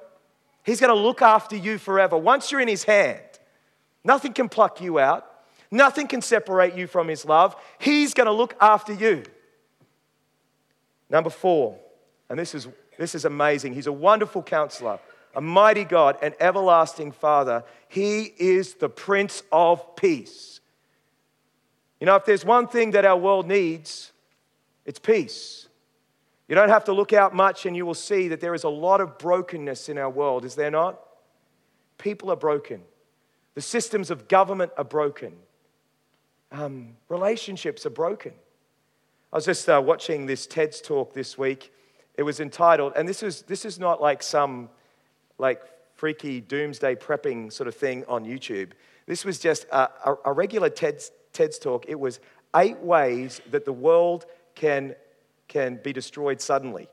He's 0.64 0.80
going 0.80 0.94
to 0.94 1.00
look 1.00 1.22
after 1.22 1.56
you 1.56 1.78
forever. 1.78 2.18
Once 2.18 2.52
you're 2.52 2.60
in 2.60 2.68
his 2.68 2.84
hand, 2.84 3.22
nothing 4.04 4.32
can 4.32 4.48
pluck 4.48 4.80
you 4.80 4.98
out, 4.98 5.27
nothing 5.70 6.06
can 6.06 6.22
separate 6.22 6.74
you 6.74 6.86
from 6.86 7.08
his 7.08 7.24
love. 7.24 7.56
He's 7.78 8.14
going 8.14 8.26
to 8.26 8.32
look 8.32 8.56
after 8.60 8.92
you. 8.92 9.24
Number 11.10 11.30
four, 11.30 11.78
and 12.28 12.38
this 12.38 12.54
is, 12.54 12.68
this 12.98 13.14
is 13.14 13.24
amazing. 13.24 13.74
He's 13.74 13.86
a 13.86 13.92
wonderful 13.92 14.42
counselor, 14.42 14.98
a 15.34 15.40
mighty 15.40 15.84
God, 15.84 16.18
an 16.22 16.34
everlasting 16.38 17.12
Father. 17.12 17.64
He 17.88 18.24
is 18.38 18.74
the 18.74 18.88
Prince 18.88 19.42
of 19.50 19.96
Peace. 19.96 20.60
You 22.00 22.06
know, 22.06 22.16
if 22.16 22.24
there's 22.24 22.44
one 22.44 22.68
thing 22.68 22.92
that 22.92 23.04
our 23.04 23.16
world 23.16 23.46
needs, 23.46 24.12
it's 24.84 24.98
peace. 24.98 25.68
You 26.48 26.54
don't 26.54 26.68
have 26.68 26.84
to 26.84 26.92
look 26.92 27.12
out 27.12 27.34
much 27.34 27.66
and 27.66 27.76
you 27.76 27.84
will 27.84 27.94
see 27.94 28.28
that 28.28 28.40
there 28.40 28.54
is 28.54 28.64
a 28.64 28.68
lot 28.68 29.00
of 29.00 29.18
brokenness 29.18 29.88
in 29.88 29.98
our 29.98 30.08
world, 30.08 30.44
is 30.44 30.54
there 30.54 30.70
not? 30.70 30.98
People 31.98 32.30
are 32.30 32.36
broken. 32.36 32.82
The 33.54 33.60
systems 33.60 34.10
of 34.10 34.28
government 34.28 34.72
are 34.78 34.84
broken. 34.84 35.32
Um, 36.50 36.96
relationships 37.08 37.84
are 37.86 37.90
broken. 37.90 38.32
I 39.32 39.36
was 39.36 39.44
just 39.44 39.68
uh, 39.68 39.82
watching 39.84 40.26
this 40.26 40.46
TED's 40.46 40.80
talk 40.80 41.12
this 41.12 41.36
week. 41.36 41.72
It 42.16 42.22
was 42.22 42.40
entitled, 42.40 42.94
and 42.96 43.06
this 43.06 43.22
is, 43.22 43.42
this 43.42 43.64
is 43.64 43.78
not 43.78 44.00
like 44.00 44.22
some 44.22 44.70
like 45.38 45.62
freaky 45.94 46.40
doomsday 46.40 46.94
prepping 46.94 47.52
sort 47.52 47.68
of 47.68 47.74
thing 47.74 48.04
on 48.08 48.24
YouTube. 48.24 48.70
This 49.06 49.24
was 49.24 49.38
just 49.38 49.66
a, 49.70 49.88
a, 50.04 50.16
a 50.26 50.32
regular 50.32 50.70
TED's, 50.70 51.10
TED's 51.32 51.58
talk, 51.58 51.84
it 51.88 51.98
was 51.98 52.20
eight 52.56 52.78
ways 52.78 53.40
that 53.50 53.64
the 53.64 53.72
world 53.72 54.26
can, 54.54 54.94
can 55.48 55.78
be 55.82 55.92
destroyed 55.92 56.40
suddenly. 56.40 56.88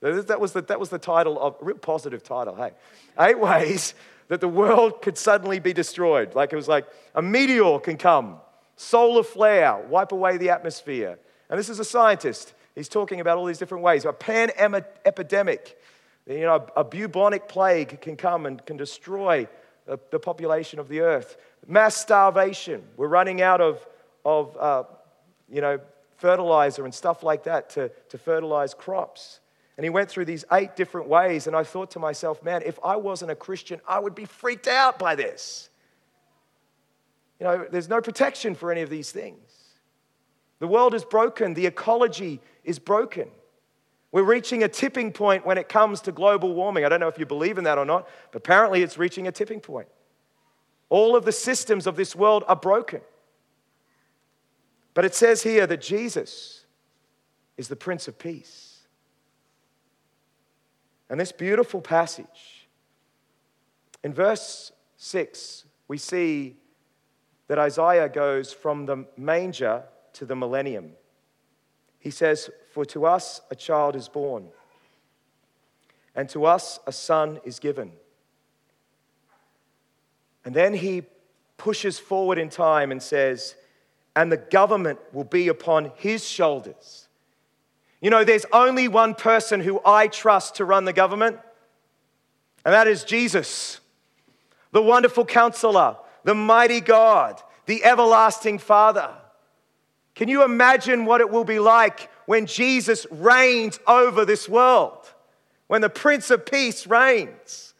That 0.00 0.40
was, 0.40 0.52
the, 0.52 0.62
that 0.62 0.80
was 0.80 0.88
the 0.88 0.98
title 0.98 1.38
of, 1.38 1.56
real 1.60 1.76
positive 1.76 2.22
title, 2.22 2.54
hey. 2.56 2.72
Eight 3.18 3.38
ways 3.38 3.94
that 4.28 4.40
the 4.40 4.48
world 4.48 5.02
could 5.02 5.18
suddenly 5.18 5.58
be 5.58 5.72
destroyed. 5.72 6.34
Like 6.34 6.52
it 6.52 6.56
was 6.56 6.68
like 6.68 6.86
a 7.14 7.20
meteor 7.20 7.78
can 7.80 7.98
come, 7.98 8.36
solar 8.80 9.22
flare, 9.22 9.76
wipe 9.88 10.10
away 10.10 10.38
the 10.38 10.48
atmosphere. 10.48 11.18
And 11.50 11.58
this 11.58 11.68
is 11.68 11.78
a 11.80 11.84
scientist. 11.84 12.54
He's 12.74 12.88
talking 12.88 13.20
about 13.20 13.36
all 13.36 13.44
these 13.44 13.58
different 13.58 13.84
ways. 13.84 14.06
A 14.06 14.12
pan 14.12 14.50
epidemic, 15.04 15.78
you 16.26 16.40
know, 16.40 16.66
a 16.74 16.82
bubonic 16.82 17.46
plague 17.46 18.00
can 18.00 18.16
come 18.16 18.46
and 18.46 18.64
can 18.64 18.78
destroy 18.78 19.46
the, 19.84 20.18
population 20.18 20.78
of 20.78 20.88
the 20.88 21.00
earth. 21.00 21.36
Mass 21.66 21.94
starvation. 21.94 22.82
We're 22.96 23.08
running 23.08 23.42
out 23.42 23.60
of, 23.60 23.86
of 24.24 24.56
uh, 24.56 24.84
you 25.52 25.60
know, 25.60 25.78
fertilizer 26.16 26.84
and 26.86 26.94
stuff 26.94 27.22
like 27.22 27.44
that 27.44 27.68
to, 27.70 27.90
to 28.08 28.16
fertilize 28.16 28.72
crops. 28.72 29.40
And 29.76 29.84
he 29.84 29.90
went 29.90 30.08
through 30.08 30.24
these 30.24 30.44
eight 30.52 30.74
different 30.74 31.08
ways, 31.08 31.46
and 31.46 31.54
I 31.54 31.64
thought 31.64 31.90
to 31.92 31.98
myself, 31.98 32.42
man, 32.42 32.62
if 32.64 32.78
I 32.82 32.96
wasn't 32.96 33.30
a 33.30 33.34
Christian, 33.34 33.80
I 33.86 33.98
would 33.98 34.14
be 34.14 34.24
freaked 34.24 34.68
out 34.68 34.98
by 34.98 35.16
this. 35.16 35.70
You 37.40 37.46
know, 37.46 37.66
there's 37.70 37.88
no 37.88 38.00
protection 38.00 38.54
for 38.54 38.70
any 38.70 38.82
of 38.82 38.90
these 38.90 39.10
things. 39.10 39.40
The 40.58 40.68
world 40.68 40.94
is 40.94 41.04
broken, 41.04 41.54
the 41.54 41.66
ecology 41.66 42.40
is 42.64 42.78
broken. 42.78 43.28
We're 44.12 44.24
reaching 44.24 44.62
a 44.62 44.68
tipping 44.68 45.12
point 45.12 45.46
when 45.46 45.56
it 45.56 45.68
comes 45.68 46.00
to 46.02 46.12
global 46.12 46.52
warming. 46.52 46.84
I 46.84 46.88
don't 46.88 47.00
know 47.00 47.08
if 47.08 47.18
you 47.18 47.26
believe 47.26 47.58
in 47.58 47.64
that 47.64 47.78
or 47.78 47.84
not, 47.84 48.08
but 48.32 48.38
apparently 48.38 48.82
it's 48.82 48.98
reaching 48.98 49.28
a 49.28 49.32
tipping 49.32 49.60
point. 49.60 49.88
All 50.88 51.14
of 51.14 51.24
the 51.24 51.32
systems 51.32 51.86
of 51.86 51.96
this 51.96 52.16
world 52.16 52.44
are 52.48 52.56
broken. 52.56 53.00
But 54.92 55.04
it 55.04 55.14
says 55.14 55.42
here 55.44 55.66
that 55.68 55.80
Jesus 55.80 56.64
is 57.56 57.68
the 57.68 57.76
Prince 57.76 58.08
of 58.08 58.18
Peace. 58.18 58.80
And 61.08 61.18
this 61.18 61.32
beautiful 61.32 61.80
passage, 61.80 62.68
in 64.02 64.12
verse 64.12 64.72
6, 64.96 65.64
we 65.86 65.98
see 65.98 66.56
that 67.50 67.58
Isaiah 67.58 68.08
goes 68.08 68.52
from 68.52 68.86
the 68.86 69.04
manger 69.16 69.82
to 70.12 70.24
the 70.24 70.36
millennium. 70.36 70.92
He 71.98 72.12
says, 72.12 72.48
For 72.70 72.84
to 72.84 73.06
us 73.06 73.40
a 73.50 73.56
child 73.56 73.96
is 73.96 74.08
born, 74.08 74.50
and 76.14 76.28
to 76.28 76.44
us 76.44 76.78
a 76.86 76.92
son 76.92 77.40
is 77.44 77.58
given. 77.58 77.90
And 80.44 80.54
then 80.54 80.74
he 80.74 81.02
pushes 81.56 81.98
forward 81.98 82.38
in 82.38 82.50
time 82.50 82.92
and 82.92 83.02
says, 83.02 83.56
And 84.14 84.30
the 84.30 84.36
government 84.36 85.00
will 85.12 85.24
be 85.24 85.48
upon 85.48 85.90
his 85.96 86.24
shoulders. 86.24 87.08
You 88.00 88.10
know, 88.10 88.22
there's 88.22 88.46
only 88.52 88.86
one 88.86 89.16
person 89.16 89.58
who 89.58 89.80
I 89.84 90.06
trust 90.06 90.54
to 90.58 90.64
run 90.64 90.84
the 90.84 90.92
government, 90.92 91.40
and 92.64 92.72
that 92.72 92.86
is 92.86 93.02
Jesus, 93.02 93.80
the 94.70 94.80
wonderful 94.80 95.24
counselor, 95.24 95.96
the 96.24 96.34
mighty 96.34 96.80
God, 96.80 97.40
the 97.66 97.84
everlasting 97.84 98.58
Father. 98.58 99.14
Can 100.14 100.28
you 100.28 100.44
imagine 100.44 101.06
what 101.06 101.20
it 101.20 101.30
will 101.30 101.44
be 101.44 101.58
like 101.58 102.10
when 102.26 102.46
Jesus 102.46 103.06
reigns 103.10 103.78
over 103.86 104.24
this 104.24 104.48
world? 104.48 104.98
When 105.66 105.80
the 105.80 105.88
Prince 105.88 106.30
of 106.30 106.44
Peace 106.44 106.86
reigns? 106.86 107.70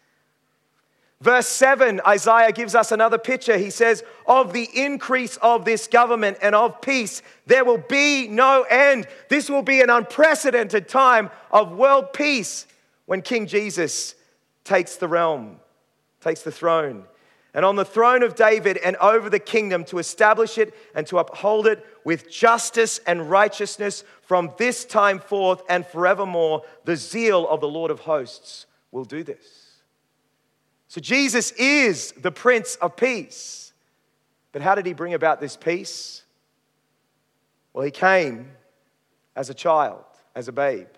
Verse 1.21 1.49
7, 1.49 2.01
Isaiah 2.07 2.51
gives 2.51 2.75
us 2.75 2.93
another 2.93 3.19
picture. 3.19 3.59
He 3.59 3.69
says, 3.69 4.03
Of 4.27 4.55
the 4.55 4.69
increase 4.75 5.37
of 5.39 5.67
this 5.67 5.87
government 5.87 6.39
and 6.41 6.55
of 6.55 6.81
peace, 6.81 7.21
there 7.47 7.65
will 7.65 7.85
be 7.89 8.27
no 8.27 8.63
end. 8.63 9.07
This 9.29 9.51
will 9.51 9.63
be 9.63 9.83
an 9.83 9.91
unprecedented 9.91 10.89
time 10.89 11.29
of 11.51 11.73
world 11.73 12.15
peace 12.15 12.67
when 13.05 13.21
King 13.21 13.47
Jesus 13.47 14.15
takes 14.65 14.97
the 14.97 15.09
realm, 15.09 15.61
takes 16.23 16.41
the 16.41 16.53
throne, 16.53 17.05
and 17.53 17.65
on 17.65 17.77
the 17.77 17.85
throne 17.85 18.23
of 18.23 18.37
David 18.37 18.77
and 18.77 18.97
over 18.97 19.29
the 19.29 19.41
kingdom 19.41 19.85
to 19.87 19.99
establish 19.99 20.57
it 20.57 20.73
and 20.95 21.07
to 21.09 21.19
uphold 21.19 21.67
it 21.67 21.85
with 22.05 22.31
justice 22.31 23.01
and 23.07 23.29
righteousness 23.29 24.05
from 24.23 24.53
this 24.57 24.85
time 24.85 25.19
forth 25.19 25.63
and 25.69 25.85
forevermore, 25.85 26.63
the 26.85 26.97
zeal 26.97 27.49
of 27.49 27.61
the 27.61 27.69
Lord 27.69 27.91
of 27.91 28.01
hosts 28.01 28.67
will 28.93 29.05
do 29.05 29.25
this. 29.25 29.71
So 30.87 31.01
Jesus 31.01 31.51
is 31.53 32.13
the 32.13 32.31
Prince 32.31 32.77
of 32.77 32.97
Peace. 32.97 33.73
But 34.53 34.63
how 34.63 34.75
did 34.75 34.87
he 34.87 34.93
bring 34.93 35.15
about 35.15 35.41
this 35.41 35.57
peace? 35.57 36.23
Well, 37.73 37.85
he 37.85 37.91
came 37.91 38.51
as 39.37 39.51
a 39.51 39.55
child, 39.55 40.05
as 40.35 40.49
a 40.49 40.53
babe. 40.53 40.89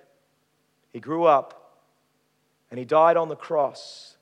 He 0.92 1.00
grew 1.00 1.24
up 1.24 1.80
and 2.70 2.78
he 2.78 2.84
died 2.84 3.16
on 3.16 3.28
the 3.28 3.36
cross 3.36 4.16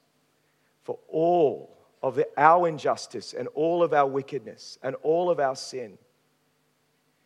for 0.83 0.99
all 1.09 1.80
of 2.03 2.15
the, 2.15 2.27
our 2.37 2.67
injustice 2.67 3.35
and 3.35 3.49
all 3.49 3.83
of 3.83 3.93
our 3.93 4.07
wickedness 4.07 4.79
and 4.83 4.97
all 5.03 5.31
of 5.31 5.39
our 5.39 5.57
sin. 5.57 5.99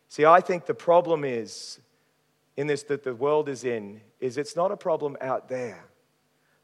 See, 0.09 0.25
I 0.25 0.41
think 0.41 0.65
the 0.65 0.73
problem 0.73 1.23
is 1.23 1.79
in 2.57 2.67
this 2.67 2.83
that 2.83 3.03
the 3.03 3.15
world 3.15 3.49
is 3.49 3.63
in 3.63 4.01
is 4.19 4.37
it's 4.37 4.55
not 4.55 4.71
a 4.71 4.77
problem 4.77 5.17
out 5.21 5.49
there. 5.49 5.85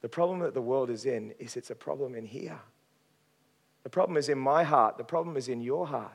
The 0.01 0.09
problem 0.09 0.39
that 0.39 0.53
the 0.53 0.61
world 0.61 0.89
is 0.89 1.05
in 1.05 1.33
is 1.39 1.55
it's 1.55 1.69
a 1.69 1.75
problem 1.75 2.15
in 2.15 2.25
here. 2.25 2.59
The 3.83 3.89
problem 3.89 4.17
is 4.17 4.29
in 4.29 4.37
my 4.37 4.63
heart. 4.63 4.97
The 4.97 5.03
problem 5.03 5.37
is 5.37 5.47
in 5.47 5.61
your 5.61 5.87
heart. 5.87 6.13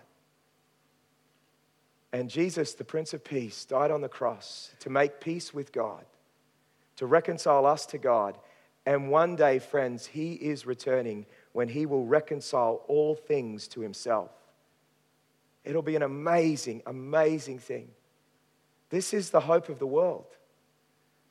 And 2.12 2.30
Jesus, 2.30 2.74
the 2.74 2.84
Prince 2.84 3.12
of 3.12 3.24
Peace, 3.24 3.64
died 3.64 3.90
on 3.90 4.00
the 4.00 4.08
cross 4.08 4.72
to 4.80 4.90
make 4.90 5.20
peace 5.20 5.52
with 5.52 5.72
God, 5.72 6.04
to 6.96 7.06
reconcile 7.06 7.66
us 7.66 7.84
to 7.86 7.98
God. 7.98 8.38
And 8.86 9.10
one 9.10 9.34
day, 9.34 9.58
friends, 9.58 10.06
He 10.06 10.34
is 10.34 10.64
returning 10.64 11.26
when 11.52 11.68
He 11.68 11.84
will 11.84 12.06
reconcile 12.06 12.82
all 12.86 13.16
things 13.16 13.66
to 13.68 13.80
Himself. 13.80 14.30
It'll 15.64 15.82
be 15.82 15.96
an 15.96 16.02
amazing, 16.02 16.82
amazing 16.86 17.58
thing. 17.58 17.88
This 18.88 19.12
is 19.12 19.30
the 19.30 19.40
hope 19.40 19.68
of 19.68 19.80
the 19.80 19.86
world. 19.86 20.26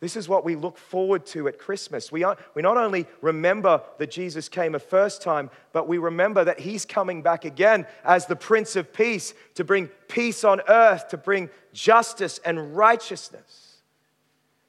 This 0.02 0.18
is 0.18 0.28
what 0.28 0.44
we 0.44 0.56
look 0.56 0.78
forward 0.78 1.26
to 1.28 1.48
at 1.48 1.58
Christmas. 1.58 2.12
We, 2.12 2.24
are, 2.24 2.38
we 2.54 2.62
not 2.62 2.76
only 2.76 3.08
remember 3.22 3.82
that 3.98 4.12
Jesus 4.12 4.50
came 4.50 4.76
a 4.76 4.80
first 4.80 5.22
time, 5.22 5.50
but 5.72 5.88
we 5.88 5.98
remember 5.98 6.44
that 6.44 6.60
he's 6.60 6.86
coming 6.86 7.22
back 7.22 7.46
again 7.46 7.88
as 8.04 8.26
the 8.26 8.36
Prince 8.36 8.76
of 8.76 8.92
Peace 8.92 9.34
to 9.56 9.64
bring 9.64 9.88
peace 10.10 10.44
on 10.44 10.62
earth, 10.68 11.08
to 11.08 11.18
bring 11.18 11.50
justice 11.72 12.40
and 12.44 12.76
righteousness. 12.76 13.65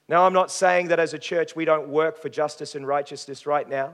Now, 0.09 0.25
I'm 0.25 0.33
not 0.33 0.51
saying 0.51 0.88
that 0.88 1.01
as 1.01 1.14
a 1.14 1.19
church 1.19 1.57
we 1.57 1.64
don't 1.64 1.88
work 1.88 2.21
for 2.21 2.29
justice 2.29 2.75
and 2.75 2.87
righteousness 2.87 3.47
right 3.47 3.69
now. 3.69 3.92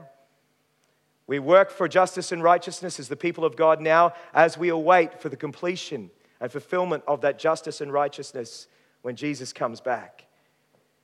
We 1.25 1.39
work 1.39 1.71
for 1.71 1.87
justice 1.87 2.31
and 2.31 2.43
righteousness 2.43 2.99
as 2.99 3.07
the 3.07 3.15
people 3.15 3.45
of 3.45 3.55
God 3.55 3.81
now 3.81 4.13
as 4.33 4.57
we 4.57 4.69
await 4.69 5.21
for 5.21 5.29
the 5.29 5.37
completion 5.37 6.11
and 6.39 6.51
fulfillment 6.51 7.03
of 7.07 7.21
that 7.21 7.39
justice 7.39 7.81
and 7.81 7.91
righteousness 7.91 8.67
when 9.01 9.15
Jesus 9.15 9.53
comes 9.53 9.79
back 9.79 10.25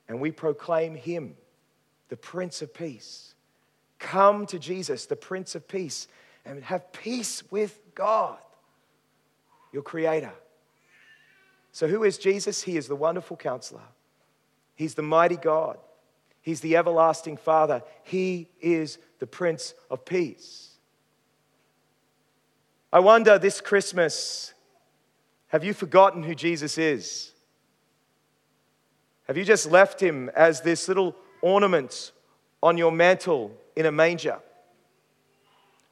and 0.10 0.20
we 0.20 0.32
proclaim 0.32 0.96
him, 0.96 1.36
the 2.10 2.18
Prince 2.18 2.62
of 2.62 2.74
Peace. 2.74 3.36
Come 4.00 4.46
to 4.48 4.60
Jesus, 4.60 5.06
the 5.06 5.16
Prince 5.16 5.56
of 5.56 5.68
Peace, 5.68 6.08
and 6.46 6.64
have 6.64 6.92
peace 6.92 7.44
with 7.52 7.80
God, 7.94 8.40
your 9.72 9.84
Creator. 9.84 10.34
So, 11.72 11.88
who 11.88 12.04
is 12.04 12.18
Jesus? 12.18 12.64
He 12.64 12.76
is 12.76 12.88
the 12.88 12.96
wonderful 12.96 13.38
counselor, 13.38 13.84
He's 14.80 14.94
the 14.94 15.02
mighty 15.02 15.36
God, 15.36 15.78
He's 16.42 16.62
the 16.62 16.78
everlasting 16.78 17.36
Father, 17.36 17.84
He 18.04 18.48
is 18.62 18.98
the 19.20 19.28
Prince 19.28 19.74
of 19.92 20.06
Peace. 20.06 20.78
I 22.94 23.02
wonder 23.02 23.38
this 23.38 23.60
Christmas, 23.60 24.54
have 25.50 25.66
you 25.66 25.74
forgotten 25.74 26.24
who 26.24 26.34
Jesus 26.34 26.78
is? 26.78 27.34
Have 29.28 29.36
you 29.36 29.44
just 29.44 29.70
left 29.70 30.02
him 30.02 30.32
as 30.34 30.62
this 30.62 30.88
little 30.88 31.14
ornament 31.42 32.14
on 32.64 32.78
your 32.78 32.94
mantle 32.94 33.52
in 33.76 33.86
a 33.86 33.92
manger? 33.92 34.40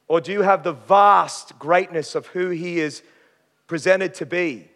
Or 0.08 0.22
do 0.22 0.32
you 0.32 0.40
have 0.40 0.62
the 0.62 0.72
vast 0.72 1.58
greatness 1.58 2.14
of 2.14 2.28
who 2.28 2.48
he 2.48 2.80
is 2.80 3.02
presented 3.66 4.14
to 4.14 4.24
be? 4.24 4.70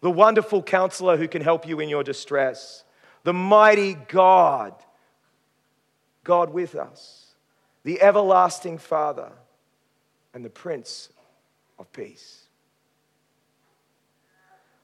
The 0.00 0.10
wonderful 0.10 0.64
counselor 0.64 1.16
who 1.16 1.28
can 1.28 1.42
help 1.42 1.66
you 1.66 1.78
in 1.78 1.88
your 1.88 2.02
distress, 2.02 2.84
the 3.24 3.32
mighty 3.32 3.94
God, 3.94 4.74
God 6.24 6.50
with 6.50 6.74
us, 6.74 7.34
the 7.84 8.00
everlasting 8.00 8.78
Father, 8.78 9.32
and 10.34 10.44
the 10.44 10.50
Prince 10.50 11.08
of 11.78 11.90
Peace. 11.92 12.44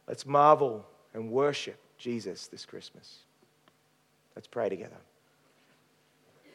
Let's 0.06 0.26
marvel 0.26 0.86
and 1.14 1.30
worship 1.30 1.78
Jesus 1.98 2.46
this 2.46 2.66
Christmas. 2.66 3.20
Let's 4.34 4.48
pray 4.48 4.68
together. 4.68 4.96